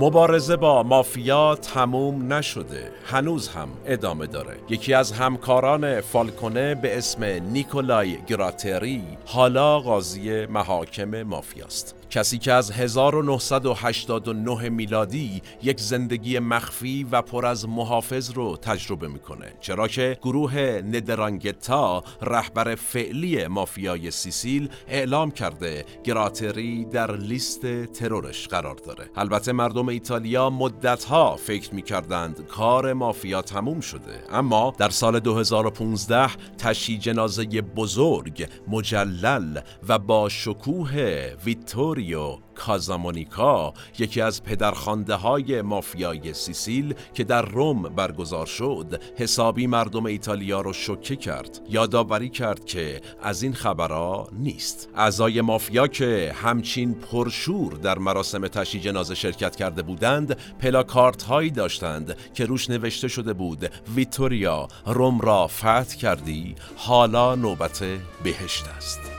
مبارزه 0.00 0.56
با 0.56 0.82
مافیا 0.82 1.54
تموم 1.54 2.32
نشده. 2.32 2.92
هنوز 3.04 3.48
هم 3.48 3.68
ادامه 3.86 4.26
داره. 4.26 4.56
یکی 4.68 4.94
از 4.94 5.12
همکاران 5.12 6.00
فالکونه 6.00 6.74
به 6.74 6.98
اسم 6.98 7.24
نیکولای 7.24 8.18
گراتری 8.26 9.02
حالا 9.26 9.80
قاضی 9.80 10.46
محاکم 10.46 11.22
مافیاست. 11.22 11.97
کسی 12.10 12.38
که 12.38 12.52
از 12.52 12.70
1989 12.70 14.68
میلادی 14.68 15.42
یک 15.62 15.80
زندگی 15.80 16.38
مخفی 16.38 17.06
و 17.10 17.22
پر 17.22 17.46
از 17.46 17.68
محافظ 17.68 18.30
رو 18.30 18.56
تجربه 18.56 19.08
می‌کنه. 19.08 19.52
چرا 19.60 19.88
که 19.88 20.18
گروه 20.22 20.58
ندرانگتا 20.84 22.04
رهبر 22.22 22.74
فعلی 22.74 23.46
مافیای 23.46 24.10
سیسیل 24.10 24.68
اعلام 24.88 25.30
کرده 25.30 25.84
گراتری 26.04 26.84
در 26.84 27.16
لیست 27.16 27.84
ترورش 27.84 28.48
قرار 28.48 28.74
داره. 28.74 29.10
البته 29.16 29.52
مردم 29.52 29.88
ایتالیا 29.88 30.50
مدتها 30.50 31.36
فکر 31.36 31.74
می‌کردند 31.74 32.46
کار 32.46 32.92
مافیا 32.92 33.42
تموم 33.42 33.80
شده 33.80 34.22
اما 34.32 34.74
در 34.78 34.88
سال 34.90 35.20
2015 35.20 36.30
تشییع 36.58 36.98
جنازه 36.98 37.44
بزرگ 37.62 38.48
مجلل 38.68 39.60
و 39.88 39.98
با 39.98 40.28
شکوه 40.28 41.32
ویتور 41.44 41.97
ویتوریو 41.98 42.38
کازامونیکا 42.54 43.74
یکی 43.98 44.20
از 44.20 44.42
پدرخوانده 44.42 45.14
های 45.14 45.62
مافیای 45.62 46.34
سیسیل 46.34 46.94
که 47.14 47.24
در 47.24 47.42
روم 47.42 47.82
برگزار 47.82 48.46
شد 48.46 49.02
حسابی 49.16 49.66
مردم 49.66 50.06
ایتالیا 50.06 50.60
رو 50.60 50.72
شوکه 50.72 51.16
کرد. 51.16 51.60
یادآوری 51.68 52.28
کرد 52.28 52.64
که 52.64 53.00
از 53.22 53.42
این 53.42 53.54
خبرها 53.54 54.28
نیست. 54.32 54.88
اعضای 54.94 55.40
مافیا 55.40 55.86
که 55.86 56.34
همچین 56.42 56.94
پرشور 56.94 57.72
در 57.72 57.98
مراسم 57.98 58.48
تشییع 58.48 58.82
جنازه 58.82 59.14
شرکت 59.14 59.56
کرده 59.56 59.82
بودند 59.82 60.36
پلاکارت 60.58 61.22
هایی 61.22 61.50
داشتند 61.50 62.16
که 62.34 62.44
روش 62.44 62.70
نوشته 62.70 63.08
شده 63.08 63.32
بود 63.32 63.70
ویتوریا 63.94 64.68
روم 64.86 65.20
را 65.20 65.46
فتح 65.46 65.96
کردی 65.96 66.54
حالا 66.76 67.34
نوبت 67.34 67.84
بهشت 68.24 68.64
است. 68.76 69.17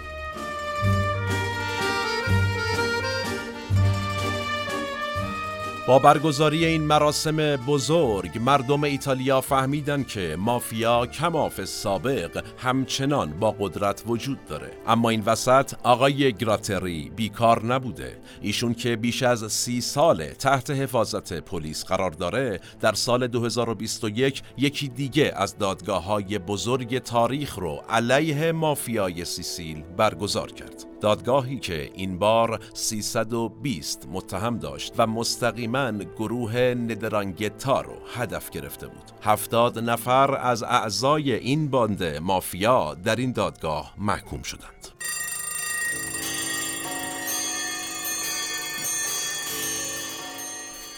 با 5.89 5.99
برگزاری 5.99 6.65
این 6.65 6.81
مراسم 6.81 7.55
بزرگ 7.55 8.37
مردم 8.37 8.83
ایتالیا 8.83 9.41
فهمیدن 9.41 10.03
که 10.03 10.35
مافیا 10.39 11.05
کماف 11.05 11.65
سابق 11.65 12.43
همچنان 12.57 13.39
با 13.39 13.51
قدرت 13.59 14.03
وجود 14.07 14.45
داره. 14.45 14.71
اما 14.87 15.09
این 15.09 15.23
وسط 15.25 15.73
آقای 15.83 16.33
گراتری 16.33 17.11
بیکار 17.15 17.65
نبوده. 17.65 18.17
ایشون 18.41 18.73
که 18.73 18.95
بیش 18.95 19.23
از 19.23 19.51
سی 19.51 19.81
سال 19.81 20.25
تحت 20.25 20.69
حفاظت 20.69 21.33
پلیس 21.33 21.85
قرار 21.85 22.11
داره 22.11 22.59
در 22.79 22.93
سال 22.93 23.27
2021 23.27 24.43
یکی 24.57 24.87
دیگه 24.87 25.33
از 25.35 25.57
دادگاه 25.57 26.03
های 26.03 26.39
بزرگ 26.39 26.99
تاریخ 26.99 27.59
رو 27.59 27.83
علیه 27.89 28.51
مافیای 28.51 29.25
سیسیل 29.25 29.83
برگزار 29.97 30.51
کرد. 30.51 30.88
دادگاهی 31.01 31.59
که 31.59 31.91
این 31.93 32.19
بار 32.19 32.59
320 32.73 34.07
متهم 34.11 34.57
داشت 34.57 34.93
و 34.97 35.07
مستقیما 35.07 35.91
گروه 35.91 36.57
ندرانگتا 36.57 37.81
رو 37.81 37.93
هدف 38.15 38.49
گرفته 38.49 38.87
بود. 38.87 39.11
هفتاد 39.21 39.79
نفر 39.79 40.35
از 40.35 40.63
اعضای 40.63 41.33
این 41.33 41.69
باند 41.69 42.03
مافیا 42.03 42.93
در 42.93 43.15
این 43.15 43.31
دادگاه 43.31 43.93
محکوم 43.97 44.41
شدند. 44.41 44.87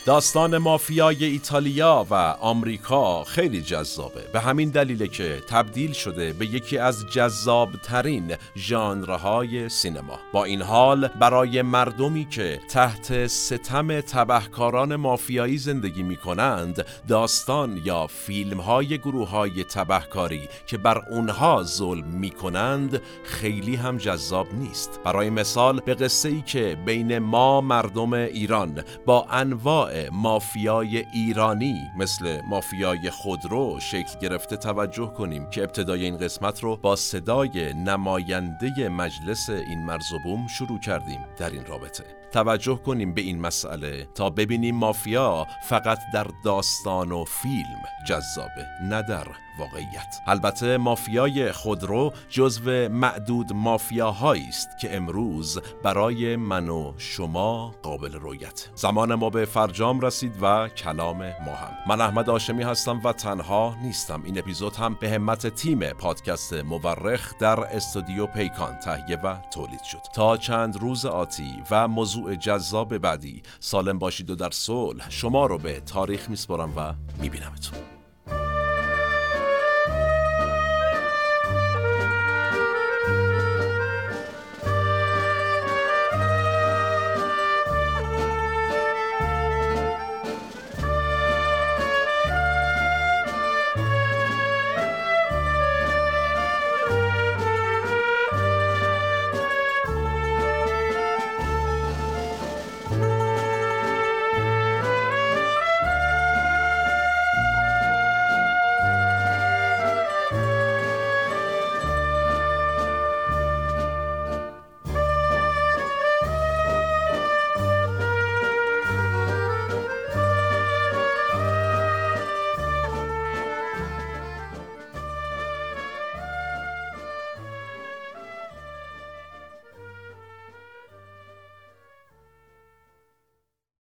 داستان 0.05 0.57
مافیای 0.57 1.25
ایتالیا 1.25 2.05
و 2.09 2.13
آمریکا 2.39 3.23
خیلی 3.23 3.61
جذابه. 3.61 4.21
به 4.33 4.39
همین 4.39 4.69
دلیله 4.69 5.07
که 5.07 5.41
تبدیل 5.49 5.91
شده 5.91 6.33
به 6.33 6.45
یکی 6.45 6.77
از 6.77 7.05
جذابترین 7.05 8.35
ژانرهای 8.57 9.69
سینما. 9.69 10.19
با 10.33 10.43
این 10.43 10.61
حال 10.61 11.07
برای 11.07 11.61
مردمی 11.61 12.25
که 12.25 12.59
تحت 12.69 13.27
ستم 13.27 14.01
تبهکاران 14.01 14.95
مافیایی 14.95 15.57
زندگی 15.57 16.03
می 16.03 16.17
کنند 16.17 16.85
داستان 17.07 17.81
یا 17.85 18.07
فیلم 18.07 18.61
های 18.61 18.97
گروه 18.97 19.29
های 19.29 19.63
تبهکاری 19.63 20.49
که 20.67 20.77
بر 20.77 21.03
اونها 21.09 21.63
ظلم 21.63 22.07
می 22.07 22.29
کنند 22.29 23.01
خیلی 23.23 23.75
هم 23.75 23.97
جذاب 23.97 24.47
نیست. 24.53 24.99
برای 25.03 25.29
مثال 25.29 25.79
به 25.79 25.93
قصه 25.93 26.29
ای 26.29 26.41
که 26.41 26.77
بین 26.85 27.19
ما 27.19 27.61
مردم 27.61 28.13
ایران 28.13 28.83
با 29.05 29.25
انواع 29.29 29.90
مافیای 30.11 30.97
ایرانی 30.97 31.91
مثل 31.97 32.41
مافیای 32.41 33.09
خودرو 33.09 33.79
شکل 33.79 34.19
گرفته 34.19 34.57
توجه 34.57 35.13
کنیم 35.17 35.49
که 35.49 35.63
ابتدای 35.63 36.05
این 36.05 36.17
قسمت 36.17 36.63
رو 36.63 36.77
با 36.77 36.95
صدای 36.95 37.73
نماینده 37.73 38.89
مجلس 38.89 39.49
این 39.49 39.85
مرزوبوم 39.85 40.47
شروع 40.47 40.79
کردیم 40.79 41.19
در 41.37 41.49
این 41.49 41.65
رابطه. 41.65 42.20
توجه 42.33 42.75
کنیم 42.75 43.13
به 43.13 43.21
این 43.21 43.41
مسئله 43.41 44.07
تا 44.15 44.29
ببینیم 44.29 44.75
مافیا 44.75 45.47
فقط 45.63 45.99
در 46.13 46.27
داستان 46.43 47.11
و 47.11 47.25
فیلم 47.25 47.81
جذابه 48.07 48.65
نه 48.83 49.01
در 49.01 49.27
واقعیت. 49.59 50.21
البته 50.27 50.77
مافیای 50.77 51.51
خودرو 51.51 52.13
جزو 52.29 52.89
معدود 52.89 53.53
مافیاهایی 53.53 54.47
است 54.47 54.69
که 54.81 54.95
امروز 54.95 55.59
برای 55.83 56.35
من 56.35 56.69
و 56.69 56.93
شما 56.97 57.75
قابل 57.81 58.13
رویت. 58.13 58.69
زمان 58.75 59.15
ما 59.15 59.29
به 59.29 59.45
فرجام 59.45 59.99
رسید 59.99 60.35
و 60.41 60.67
کلام 60.67 61.17
ما 61.17 61.55
هم. 61.55 61.71
من 61.87 62.01
احمد 62.01 62.29
آشمی 62.29 62.63
هستم 62.63 63.01
و 63.03 63.13
تنها 63.13 63.75
نیستم. 63.81 64.23
این 64.23 64.39
اپیزود 64.39 64.75
هم 64.75 64.97
به 64.99 65.09
همت 65.09 65.47
تیم 65.47 65.89
پادکست 65.93 66.53
مورخ 66.53 67.37
در 67.39 67.59
استودیو 67.59 68.25
پیکان 68.25 68.75
تهیه 68.75 69.17
و 69.17 69.35
تولید 69.51 69.83
شد. 69.83 70.01
تا 70.13 70.37
چند 70.37 70.77
روز 70.77 71.05
آتی 71.05 71.63
و 71.71 71.87
موضوع 72.21 72.35
جذاب 72.35 72.97
بعدی. 72.97 73.41
سالم 73.59 73.99
باشید 73.99 74.29
و 74.29 74.35
در 74.35 74.51
صلح. 74.51 75.09
شما 75.09 75.45
رو 75.45 75.57
به 75.57 75.79
تاریخ 75.79 76.29
میسپارم 76.29 76.73
و 76.77 76.93
میبینمتون. 77.21 78.00